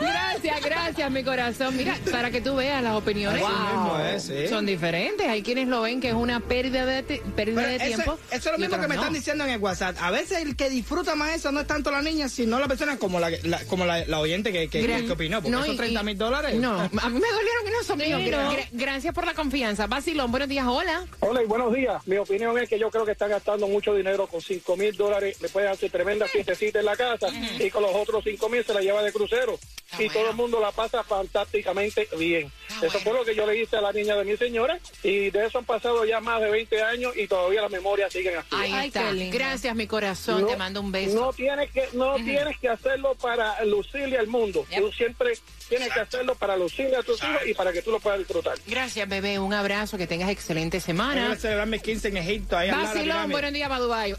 Gracias, 0.01 0.61
gracias, 0.65 1.11
mi 1.11 1.25
corazón. 1.25 1.77
Mira, 1.77 1.97
para 2.11 2.31
que 2.31 2.41
tú 2.41 2.57
veas 2.57 2.83
las 2.83 2.95
opiniones 2.95 3.43
mismo 3.43 3.99
es, 3.99 4.23
sí. 4.25 4.49
son 4.49 4.67
diferentes. 4.67 5.27
Hay 5.29 5.43
quienes 5.43 5.69
lo 5.69 5.83
ven 5.83 6.01
que 6.01 6.09
es 6.09 6.15
una 6.15 6.41
pérdida 6.41 6.87
de, 6.87 7.03
ti- 7.03 7.21
pérdida 7.37 7.63
Pero 7.63 7.69
de 7.69 7.77
eso, 7.77 7.87
tiempo. 7.87 8.19
eso 8.31 8.37
es 8.51 8.53
lo 8.53 8.59
mismo 8.59 8.81
que 8.81 8.89
me 8.89 8.95
no. 8.95 9.01
están 9.01 9.13
diciendo 9.15 9.45
en 9.45 9.51
el 9.51 9.59
WhatsApp. 9.61 9.97
A 10.01 10.11
veces 10.11 10.39
el 10.43 10.57
que 10.57 10.71
disfruta 10.71 11.15
más 11.15 11.35
eso 11.35 11.51
no 11.53 11.61
es 11.61 11.67
tanto 11.67 11.91
la 11.91 12.03
niña, 12.03 12.29
sino 12.29 12.59
la 12.59 12.69
persona 12.69 12.97
como 12.99 13.19
la, 13.21 13.31
la- 13.43 13.65
como 13.65 13.85
la, 13.87 14.05
la 14.07 14.21
oyente 14.21 14.53
que, 14.53 14.69
que, 14.69 14.81
que 14.87 15.13
opinó. 15.13 15.39
Porque 15.43 15.51
no, 15.51 15.63
esos 15.63 15.75
y- 15.75 15.79
30 15.79 16.03
mil 16.03 16.17
dólares. 16.19 16.55
No, 16.57 16.79
a 16.81 16.89
mí 16.89 16.91
me 17.21 17.29
dolieron 17.29 17.67
y 17.67 17.71
no 17.71 17.83
son 17.85 17.99
míos. 17.99 18.21
Sí, 18.25 18.31
no. 18.31 18.53
Gra- 18.53 18.69
gracias 18.73 19.15
por 19.15 19.27
la 19.27 19.35
confianza. 19.35 19.87
Basilón, 19.87 20.31
buenos 20.31 20.49
días, 20.49 20.67
hola. 20.67 21.05
Hola 21.21 21.43
y 21.43 21.47
buenos 21.47 21.73
días. 21.75 22.07
Mi 22.07 22.17
opinión 22.19 22.57
es 22.59 22.69
que 22.69 22.79
yo 22.79 22.91
creo 22.91 23.05
que 23.05 23.13
están 23.13 23.31
gastando 23.31 23.67
mucho 23.69 23.95
dinero 23.95 24.27
con 24.27 24.41
5 24.41 24.77
mil 24.77 24.97
dólares. 24.97 25.39
Le 25.41 25.49
pueden 25.49 25.71
hacer 25.71 25.91
tremenda 25.91 26.27
fiestecita 26.27 26.79
en 26.79 26.85
la 26.85 26.97
casa 26.97 27.27
y 27.59 27.71
con 27.71 27.83
los 27.83 27.95
otros 27.95 28.25
5 28.25 28.49
mil 28.49 28.65
se 28.65 28.75
la 28.75 28.81
lleva 28.81 29.03
de 29.03 29.13
crucero. 29.13 29.59
Y 29.99 30.09
todo 30.09 30.31
el 30.31 30.37
mundo 30.37 30.61
la 30.61 30.73
pasa 30.73 31.03
fantásticamente 31.03 32.09
bien. 32.17 32.51
eso 32.83 32.99
fue 33.01 33.13
lo 33.13 33.25
que 33.25 33.35
yo 33.35 33.47
le 33.47 33.61
hice 33.61 33.77
a 33.77 33.81
la 33.81 33.93
niña 33.93 34.17
de 34.17 34.25
mi 34.25 34.37
señora 34.37 34.79
y 35.03 35.31
de 35.31 35.47
eso 35.47 35.59
han 35.59 35.65
pasado 35.65 36.05
ya 36.05 36.21
más 36.21 36.41
de 36.41 36.51
20 36.51 36.83
años 36.83 37.17
y 37.17 37.27
todavía 37.27 37.63
las 37.63 37.71
memorias 37.71 38.13
siguen 38.13 38.37
así. 38.37 38.49
Ahí 38.53 38.87
está. 38.87 39.13
Gracias, 39.13 39.75
mi 39.75 39.87
corazón. 39.87 40.47
Te 40.47 40.57
mando 40.57 40.81
un 40.81 40.93
beso. 40.93 41.15
No 41.15 41.33
tienes 41.33 41.71
que 41.71 41.89
no 41.93 42.17
tienes 42.17 42.59
que 42.59 42.69
hacerlo 42.69 43.15
para 43.15 43.63
lucirle 43.65 44.19
al 44.19 44.27
mundo. 44.27 44.67
Tú 44.77 44.93
siempre 44.93 45.33
tienes 45.69 45.93
que 45.93 46.01
hacerlo 46.01 46.35
para 46.35 46.57
lucirle 46.57 46.97
a 46.97 47.03
tus 47.03 47.23
hijos 47.23 47.47
y 47.47 47.55
para 47.55 47.73
que 47.73 47.83
tú 47.83 47.91
lo 47.91 48.01
puedas 48.01 48.19
disfrutar. 48.19 48.59
Gracias, 48.67 49.09
bebé. 49.09 49.39
Un 49.39 49.55
abrazo. 49.55 49.99
Que 49.99 50.07
tengas 50.07 50.31
excelente 50.31 50.79
Voy 50.79 50.85
semana. 50.85 51.33
a 51.33 51.37
celebrar 51.37 51.67
mis 51.67 51.83
15 51.83 52.09
en 52.09 52.17
Egipto. 52.19 52.57
Ahí 52.57 52.71
de 52.71 52.77
Vacilón, 52.77 53.31
buenos 53.31 53.53
días. 53.53 53.71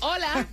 Hola. 0.01 0.47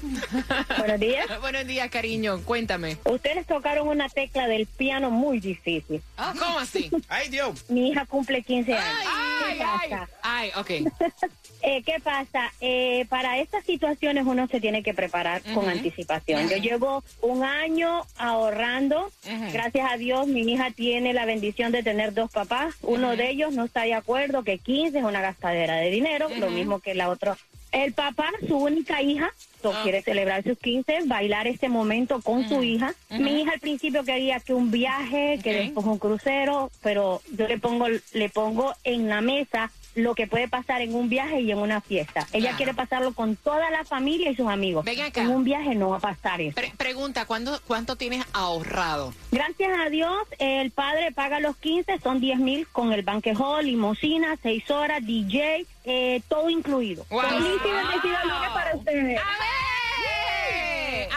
Buenos 0.78 1.00
días. 1.00 1.26
buenos 1.40 1.66
días, 1.66 1.90
cariño. 1.90 2.40
Cuéntame. 2.44 2.98
Ustedes 3.04 3.46
tocaron 3.46 3.88
una 3.88 4.08
tecla 4.08 4.46
del 4.58 4.66
piano 4.66 5.10
muy 5.10 5.38
difícil. 5.38 6.02
¿Cómo 6.16 6.58
así? 6.58 6.90
Ay, 7.08 7.28
Dios. 7.28 7.64
Mi 7.68 7.90
hija 7.90 8.04
cumple 8.06 8.42
15 8.42 8.74
años. 8.74 9.06
Ay, 9.06 9.56
¿Qué 9.56 9.64
ay, 9.64 9.90
ay, 10.22 10.50
ok. 10.56 10.70
Eh, 11.60 11.82
¿Qué 11.82 11.98
pasa? 12.00 12.52
Eh, 12.60 13.04
para 13.08 13.40
estas 13.40 13.64
situaciones 13.64 14.24
uno 14.26 14.46
se 14.46 14.60
tiene 14.60 14.84
que 14.84 14.94
preparar 14.94 15.42
con 15.54 15.68
anticipación. 15.68 16.48
Yo 16.48 16.56
llevo 16.56 17.02
un 17.20 17.42
año 17.42 18.06
ahorrando. 18.16 19.10
Gracias 19.52 19.90
a 19.90 19.96
Dios, 19.96 20.28
mi 20.28 20.42
hija 20.42 20.70
tiene 20.70 21.12
la 21.12 21.24
bendición 21.24 21.72
de 21.72 21.82
tener 21.82 22.14
dos 22.14 22.30
papás. 22.30 22.76
Uno 22.82 23.16
de 23.16 23.30
ellos 23.30 23.54
no 23.54 23.64
está 23.64 23.82
de 23.82 23.94
acuerdo 23.94 24.44
que 24.44 24.58
15 24.58 24.98
es 24.98 25.04
una 25.04 25.20
gastadera 25.20 25.74
de 25.78 25.90
dinero, 25.90 26.28
lo 26.38 26.48
mismo 26.48 26.78
que 26.78 26.94
la 26.94 27.08
otra. 27.08 27.36
El 27.72 27.92
papá, 27.92 28.30
su 28.46 28.56
única 28.56 29.02
hija, 29.02 29.32
so- 29.62 29.74
quiere 29.82 30.02
celebrar 30.02 30.42
sus 30.42 30.58
15, 30.58 31.00
bailar 31.06 31.46
este 31.46 31.68
momento 31.68 32.20
con 32.22 32.48
su 32.48 32.62
hija. 32.62 32.94
Mi 33.10 33.42
hija 33.42 33.52
al 33.52 33.60
principio 33.60 34.04
quería 34.04 34.40
que 34.40 34.54
un 34.54 34.70
viaje, 34.70 35.38
que 35.42 35.52
después 35.52 35.84
un 35.86 35.98
crucero, 35.98 36.70
pero 36.82 37.20
yo 37.36 37.46
le 37.46 37.58
pongo 37.58 37.86
le 38.12 38.28
pongo 38.30 38.72
en 38.84 39.08
la 39.08 39.20
mesa 39.20 39.70
lo 39.98 40.14
que 40.14 40.26
puede 40.26 40.48
pasar 40.48 40.80
en 40.80 40.94
un 40.94 41.08
viaje 41.08 41.40
y 41.40 41.50
en 41.50 41.58
una 41.58 41.80
fiesta. 41.80 42.26
Ella 42.32 42.48
Claro. 42.50 42.56
quiere 42.56 42.74
pasarlo 42.74 43.12
con 43.12 43.36
toda 43.36 43.70
la 43.70 43.84
familia 43.84 44.30
y 44.30 44.36
sus 44.36 44.48
amigos. 44.48 44.84
Ven 44.84 45.00
acá. 45.00 45.22
En 45.22 45.30
un 45.30 45.44
viaje 45.44 45.74
no 45.74 45.90
va 45.90 45.96
a 45.96 46.00
pasar 46.00 46.40
eso. 46.40 46.54
Pre- 46.54 46.72
pregunta, 46.76 47.26
¿cuándo, 47.26 47.60
¿cuánto 47.66 47.96
tienes 47.96 48.24
ahorrado? 48.32 49.12
Gracias 49.30 49.70
a 49.78 49.90
Dios, 49.90 50.16
el 50.38 50.70
padre 50.70 51.12
paga 51.12 51.40
los 51.40 51.56
15, 51.56 51.98
son 52.00 52.20
10 52.20 52.38
mil 52.38 52.66
con 52.68 52.92
el 52.92 53.02
banquejol, 53.02 53.66
limosina, 53.66 54.36
6 54.42 54.70
horas, 54.70 55.04
DJ, 55.04 55.66
eh, 55.84 56.22
todo 56.28 56.48
incluido. 56.50 57.04
Wow. 57.10 57.20
Feliz 57.22 57.46
y 57.64 57.70
bendecido 57.70 58.16
lunes 58.24 58.50
para 58.54 58.76
ustedes. 58.76 59.20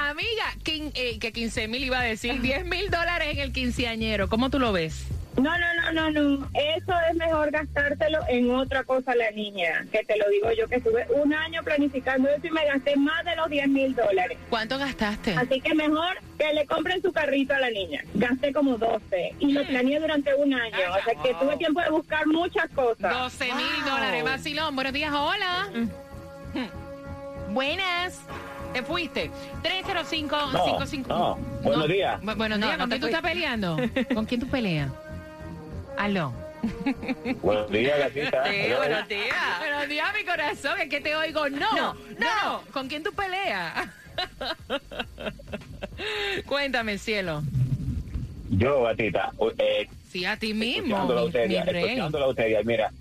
Amiga, 0.09 0.55
eh, 0.65 1.19
que 1.19 1.31
15 1.31 1.67
mil 1.67 1.83
iba 1.83 1.99
a 1.99 2.03
decir 2.03 2.41
10 2.41 2.65
mil 2.65 2.89
dólares 2.89 3.29
en 3.31 3.39
el 3.39 3.53
quinceañero. 3.53 4.27
¿Cómo 4.29 4.49
tú 4.49 4.59
lo 4.59 4.71
ves? 4.71 5.05
No, 5.37 5.43
no, 5.57 5.91
no, 5.93 6.11
no, 6.11 6.37
no. 6.37 6.49
Eso 6.53 6.93
es 7.09 7.15
mejor 7.15 7.51
gastártelo 7.51 8.19
en 8.27 8.51
otra 8.51 8.83
cosa 8.83 9.15
la 9.15 9.31
niña. 9.31 9.85
Que 9.91 10.03
te 10.03 10.17
lo 10.17 10.29
digo 10.29 10.51
yo, 10.51 10.67
que 10.67 10.75
estuve 10.75 11.05
un 11.15 11.33
año 11.33 11.63
planificando 11.63 12.29
eso 12.29 12.45
y 12.47 12.51
me 12.51 12.65
gasté 12.65 12.95
más 12.97 13.23
de 13.23 13.35
los 13.37 13.49
10 13.49 13.67
mil 13.69 13.95
dólares. 13.95 14.37
¿Cuánto 14.49 14.77
gastaste? 14.77 15.33
Así 15.35 15.61
que 15.61 15.73
mejor 15.73 16.17
que 16.37 16.53
le 16.53 16.65
compren 16.65 17.01
su 17.01 17.11
carrito 17.13 17.53
a 17.53 17.59
la 17.59 17.69
niña. 17.69 18.03
Gasté 18.13 18.51
como 18.53 18.77
12 18.77 19.35
y 19.39 19.53
lo 19.53 19.63
planeé 19.65 19.99
durante 19.99 20.35
un 20.35 20.53
año. 20.53 20.75
O 20.99 21.03
sea 21.03 21.15
que 21.23 21.33
tuve 21.35 21.57
tiempo 21.57 21.81
de 21.81 21.89
buscar 21.89 22.27
muchas 22.27 22.69
cosas. 22.71 23.11
12 23.13 23.45
mil 23.53 23.85
dólares. 23.85 24.23
Vacilón, 24.23 24.75
buenos 24.75 24.93
días, 24.93 25.13
hola. 25.13 25.69
Buenas. 27.49 28.19
¿Te 28.73 28.83
fuiste? 28.83 29.29
305-55. 29.63 31.07
no. 31.07 31.35
Buenos 31.63 31.87
días. 31.89 32.21
Bu- 32.21 32.37
buenos 32.37 32.57
No, 32.59 32.65
días. 32.67 32.77
no 32.77 32.83
¿Con 32.83 32.89
quién 32.89 33.01
tú 33.01 33.07
estás 33.07 33.21
peleando? 33.21 33.77
¿Con 34.13 34.25
quién 34.25 34.39
tú 34.41 34.47
peleas? 34.47 34.89
Aló. 36.01 36.33
Buenos 37.43 37.69
días, 37.71 37.99
gatita. 37.99 38.43
Sí, 38.49 38.55
Hello. 38.55 38.77
buenos 38.77 39.07
días. 39.07 39.59
Buenos 39.59 39.87
días, 39.87 40.07
mi 40.17 40.25
corazón. 40.25 40.81
Es 40.81 40.89
que 40.89 40.99
te 40.99 41.15
oigo. 41.15 41.47
No, 41.49 41.75
no. 41.75 41.93
No, 41.93 42.61
¿Con 42.73 42.87
quién 42.87 43.03
tú 43.03 43.11
peleas? 43.13 43.87
Cuéntame, 46.47 46.97
cielo. 46.97 47.43
Yo, 48.49 48.81
gatita, 48.81 49.31
eh, 49.59 49.87
Sí, 50.09 50.25
a 50.25 50.37
ti 50.37 50.55
mismo, 50.55 50.85
escuchándola 50.87 51.21
a 51.21 51.23
usted, 51.25 51.47
mi 51.47 51.55
escuchándola 51.55 52.25
a 52.25 52.29
usted, 52.29 52.65
mira, 52.65 52.91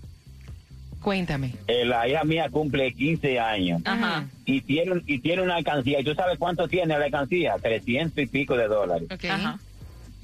Cuéntame. 1.01 1.55
eh, 1.65 1.83
la 1.83 2.07
hija 2.07 2.23
mía 2.23 2.49
cumple 2.51 2.93
15 2.93 3.39
años 3.39 3.81
Ajá. 3.83 4.25
y 4.45 4.61
tiene, 4.61 5.01
y 5.07 5.17
tiene 5.19 5.41
una 5.41 5.55
alcancía. 5.55 6.01
¿Y 6.01 6.03
tú 6.03 6.13
sabes 6.13 6.37
cuánto 6.37 6.67
tiene 6.67 6.95
la 6.99 7.05
alcancía? 7.05 7.55
300 7.59 8.15
y 8.19 8.27
pico 8.27 8.55
de 8.55 8.67
dólares. 8.67 9.07
Ok. 9.11 9.23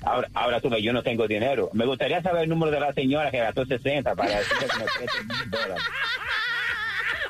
Ahora, 0.03 0.29
ahora 0.33 0.61
tú 0.61 0.69
yo 0.77 0.93
no 0.93 1.03
tengo 1.03 1.27
dinero. 1.27 1.69
Me 1.73 1.85
gustaría 1.85 2.21
saber 2.21 2.43
el 2.43 2.49
número 2.49 2.71
de 2.71 2.79
la 2.79 2.93
señora 2.93 3.31
que 3.31 3.39
gastó 3.39 3.65
60 3.65 4.15
para 4.15 4.37
decirle 4.39 4.67
que 4.67 4.77
me 4.77 4.85
preste 4.85 5.23
mil 5.23 5.49
dólares. 5.51 5.83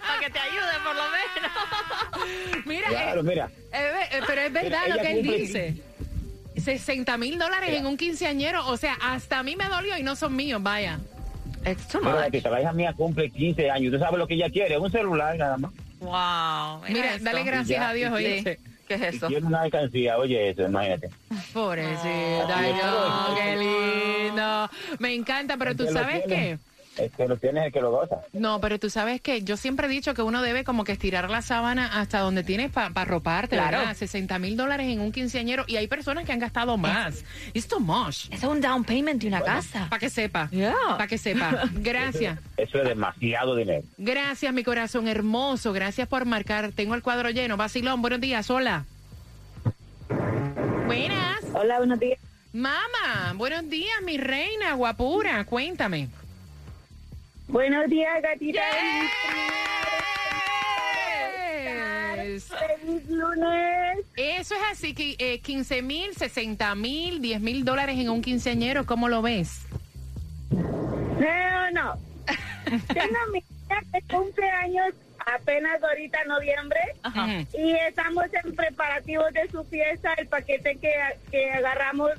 Para 0.06 0.20
que 0.20 0.30
te 0.30 0.40
ayude, 0.40 0.74
por 0.84 0.96
lo 0.96 1.04
menos. 1.04 2.66
Mira, 2.66 2.88
Claro, 2.90 3.22
eh, 3.22 3.24
mira. 3.24 3.50
eh, 3.74 3.92
eh, 4.12 4.20
pero 4.28 4.42
es 4.42 4.54
verdad 4.54 4.80
Mira, 4.86 4.96
lo 4.96 5.02
que 5.02 5.12
él 5.12 5.24
dice. 5.24 5.78
60 6.62 7.18
mil 7.18 7.38
dólares 7.38 7.70
en 7.72 7.86
un 7.86 7.98
quinceañero. 7.98 8.68
O 8.68 8.78
sea, 8.78 8.98
hasta 9.02 9.40
a 9.40 9.44
mí 9.44 9.56
me 9.56 9.66
dolió 9.70 9.98
y 9.98 10.04
no 10.04 10.16
son 10.16 10.36
míos, 10.36 10.62
vaya. 10.62 11.00
It's 11.66 11.88
too 11.88 12.00
Pero, 12.00 12.12
much. 12.12 12.24
gatita, 12.26 12.50
la 12.50 12.62
hija 12.62 12.74
mía 12.74 12.94
cumple 12.96 13.30
15 13.30 13.70
años. 13.72 13.94
¿Tú 13.94 14.00
sabes 14.00 14.18
lo 14.20 14.28
que 14.28 14.34
ella 14.36 14.50
quiere? 14.50 14.78
Un 14.78 14.92
celular 14.92 15.38
nada 15.38 15.58
más. 15.58 15.72
Wow. 16.00 16.84
Mira, 16.90 17.14
esto. 17.16 17.24
dale 17.26 17.44
gracias 17.44 17.80
Ya, 17.80 17.90
a 17.90 17.94
Dios, 17.94 18.14
sí. 18.18 18.44
¿Qué 18.88 18.94
es 18.96 19.02
eso? 19.16 19.28
una 19.44 19.62
alcancía, 19.62 20.18
oye 20.18 20.50
eso, 20.50 20.64
imagínate. 20.64 21.10
Pobrecita, 21.54 22.58
ay, 22.58 22.74
no, 22.74 23.36
qué 23.36 23.58
lindo. 23.58 24.70
Me 25.00 25.14
encanta, 25.14 25.58
pero 25.58 25.76
tú 25.76 25.88
sabes 25.92 26.24
qué. 26.28 26.58
Que 27.16 27.28
lo 27.28 27.38
tiene 27.38 27.60
es 27.62 27.66
el 27.68 27.72
que 27.74 27.82
lo 27.82 27.92
goza. 27.92 28.18
No, 28.34 28.60
pero 28.60 28.80
tú 28.80 28.90
sabes 28.90 29.22
que 29.22 29.42
yo 29.44 29.58
siempre 29.58 29.88
he 29.88 29.90
dicho 29.90 30.14
que 30.14 30.22
uno 30.22 30.42
debe 30.42 30.64
como 30.64 30.84
que 30.84 30.92
estirar 30.94 31.30
la 31.30 31.42
sábana 31.42 32.00
hasta 32.00 32.20
donde 32.20 32.44
tienes 32.44 32.72
para 32.72 32.92
arroparte, 32.94 33.56
Claro. 33.56 33.80
¿verdad? 33.80 33.96
60 33.96 34.40
mil 34.40 34.58
dólares 34.58 34.88
en 34.88 35.00
un 35.02 35.12
quinceañero 35.12 35.64
y 35.68 35.78
hay 35.78 35.88
personas 35.88 36.26
que 36.26 36.32
han 36.32 36.40
gastado 36.40 36.78
más. 36.78 37.24
It's 37.54 37.68
too 37.68 37.80
much. 37.80 38.26
Eso 38.26 38.34
es 38.34 38.44
un 38.44 38.62
down 38.62 38.84
payment 38.84 39.22
de 39.22 39.28
una 39.28 39.42
casa. 39.42 39.88
Para 39.90 40.00
que 40.00 40.10
sepa. 40.10 40.50
Yeah. 40.52 40.74
Para 40.90 41.08
que 41.08 41.18
sepa. 41.18 41.64
Gracias. 41.74 42.40
Eso 42.58 42.80
es 42.82 42.88
demasiado 42.88 43.56
dinero. 43.56 43.84
Gracias, 43.98 44.54
mi 44.54 44.64
corazón 44.64 45.08
hermoso. 45.08 45.74
Gracias 45.74 46.08
por 46.08 46.26
marcar. 46.26 46.72
Tengo 46.72 46.96
el 46.96 47.02
cuadro 47.02 47.30
lleno. 47.30 47.58
Vacilón, 47.58 48.02
buenos 48.02 48.20
días. 48.22 48.50
Hola. 48.50 48.86
Hola, 51.54 51.78
buenos 51.80 52.00
días. 52.00 52.20
Mamá, 52.54 53.34
buenos 53.36 53.68
días, 53.70 54.02
mi 54.04 54.18
reina 54.18 54.74
guapura. 54.74 55.44
Cuéntame. 55.46 56.08
Buenos 57.48 57.90
días, 57.90 58.22
gatita. 58.22 58.62
Yes. 62.16 62.46
Feliz 62.46 63.10
lunes. 63.10 64.00
Eso 64.18 64.56
es 64.56 64.62
así, 64.72 64.94
que 64.94 65.16
eh, 65.18 65.40
15 65.40 65.82
mil, 65.82 66.14
60 66.14 66.76
mil, 66.76 67.22
10 67.22 67.40
mil 67.40 67.64
dólares 67.64 67.98
en 67.98 68.10
un 68.10 68.22
quinceañero, 68.22 68.86
¿cómo 68.86 69.08
lo 69.08 69.22
ves? 69.22 69.62
No, 70.52 71.72
no. 71.72 71.98
Tengo 72.94 73.18
mi 73.32 73.40
hija 73.40 73.82
que 73.94 74.02
cumple 74.14 74.50
años 74.50 74.94
apenas 75.26 75.82
ahorita 75.82 76.24
noviembre 76.26 76.80
y 77.58 77.72
estamos 77.88 78.26
en 78.44 78.56
preparativos 78.56 79.32
de 79.34 79.50
su 79.50 79.64
fiesta. 79.66 80.14
El 80.16 80.28
paquete 80.28 80.78
que, 80.78 80.94
que 81.32 81.52
agarramos 81.52 82.12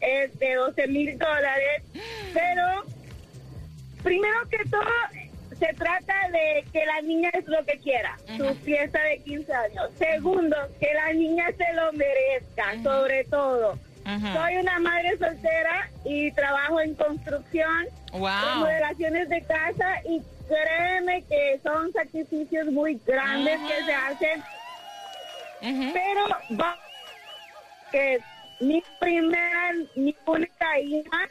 es 0.00 0.38
de 0.38 0.54
12 0.54 0.86
mil 0.88 1.18
dólares, 1.18 1.82
pero 2.32 2.84
primero 4.06 4.48
que 4.48 4.58
todo 4.70 4.84
se 5.58 5.66
trata 5.74 6.14
de 6.30 6.64
que 6.72 6.86
la 6.86 7.00
niña 7.02 7.28
es 7.32 7.44
lo 7.48 7.64
que 7.64 7.76
quiera, 7.78 8.16
su 8.36 8.54
fiesta 8.56 9.02
de 9.02 9.18
15 9.24 9.52
años. 9.52 9.90
Segundo, 9.98 10.56
que 10.78 10.94
la 10.94 11.12
niña 11.12 11.46
se 11.58 11.72
lo 11.72 11.92
merezca, 11.92 12.80
sobre 12.84 13.24
todo. 13.24 13.76
Soy 14.04 14.56
una 14.58 14.78
madre 14.78 15.18
soltera 15.18 15.90
y 16.04 16.30
trabajo 16.32 16.80
en 16.80 16.94
construcción, 16.94 17.86
Wow. 18.12 18.30
remodelaciones 18.54 19.28
de 19.28 19.42
casa 19.42 20.00
y 20.08 20.22
créeme 20.46 21.24
que 21.24 21.58
son 21.64 21.92
sacrificios 21.92 22.66
muy 22.66 23.00
grandes 23.04 23.58
que 23.68 23.84
se 23.84 23.92
hacen. 23.94 24.42
Pero 25.92 26.28
va 26.60 26.78
que 27.90 28.20
mi 28.60 28.80
primera, 29.00 29.72
mi 29.96 30.14
única 30.26 30.78
hija, 30.78 31.28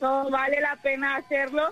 no 0.00 0.28
vale 0.30 0.60
la 0.60 0.74
pena 0.82 1.16
hacerlo. 1.16 1.68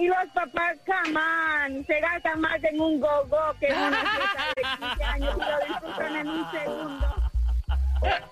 Y 0.00 0.08
los 0.08 0.26
papás, 0.32 0.78
camán, 0.86 1.84
se 1.86 2.00
gastan 2.00 2.40
más 2.40 2.64
en 2.64 2.80
un 2.80 2.98
go-go 3.00 3.54
que 3.60 3.66
en 3.66 3.76
una 3.76 4.00
fiesta 4.00 4.46
de 4.56 4.62
15 4.96 5.04
años 5.04 5.36
y 5.36 5.40
lo 5.40 5.58
disfrutan 5.68 6.16
en 6.16 6.28
un 6.28 6.50
segundo. 6.50 7.14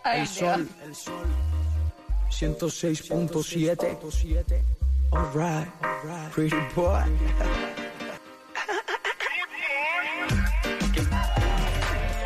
El 0.07 0.27
sol, 0.27 0.67
el 0.83 0.95
sol. 0.95 1.27
106.7. 2.31 4.63
All 5.11 5.27
right, 5.35 5.69
pretty 6.33 6.57
boy. 6.75 7.03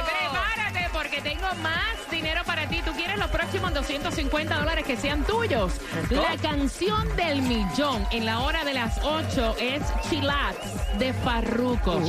prepárate 0.07 0.89
porque 0.93 1.21
tengo 1.21 1.47
más 1.63 2.11
dinero 2.11 2.43
para 2.45 2.69
ti. 2.69 2.83
¿Tú 2.85 2.93
quieres 2.93 3.19
los 3.19 3.31
próximos 3.31 3.73
250 3.75 4.59
dólares 4.59 4.85
que 4.85 4.97
sean 4.97 5.25
tuyos? 5.25 5.75
La 6.11 6.37
canción 6.39 7.15
del 7.17 7.43
millón 7.43 8.07
en 8.11 8.27
la 8.27 8.41
hora 8.41 8.65
de 8.65 8.75
las 8.75 8.99
8 9.03 9.57
es 9.61 9.83
Chillax 10.09 10.99
de 10.99 11.13
Farruko. 11.13 12.01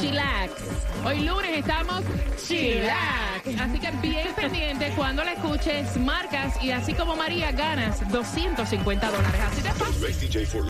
Chillax. 0.00 0.52
Hoy 1.04 1.20
lunes 1.20 1.58
estamos 1.58 2.02
Chillax. 2.46 3.60
Así 3.60 3.78
que 3.78 3.90
bien 4.00 4.28
pendiente 4.34 4.92
cuando 4.96 5.22
la 5.22 5.32
escuches, 5.32 5.96
marcas 5.98 6.62
y 6.62 6.70
así 6.70 6.94
como 6.94 7.14
María 7.14 7.52
ganas 7.52 8.08
250 8.10 9.10
dólares. 9.10 9.40
Así 9.50 9.60
de 9.62 9.70
fácil. 9.72 10.62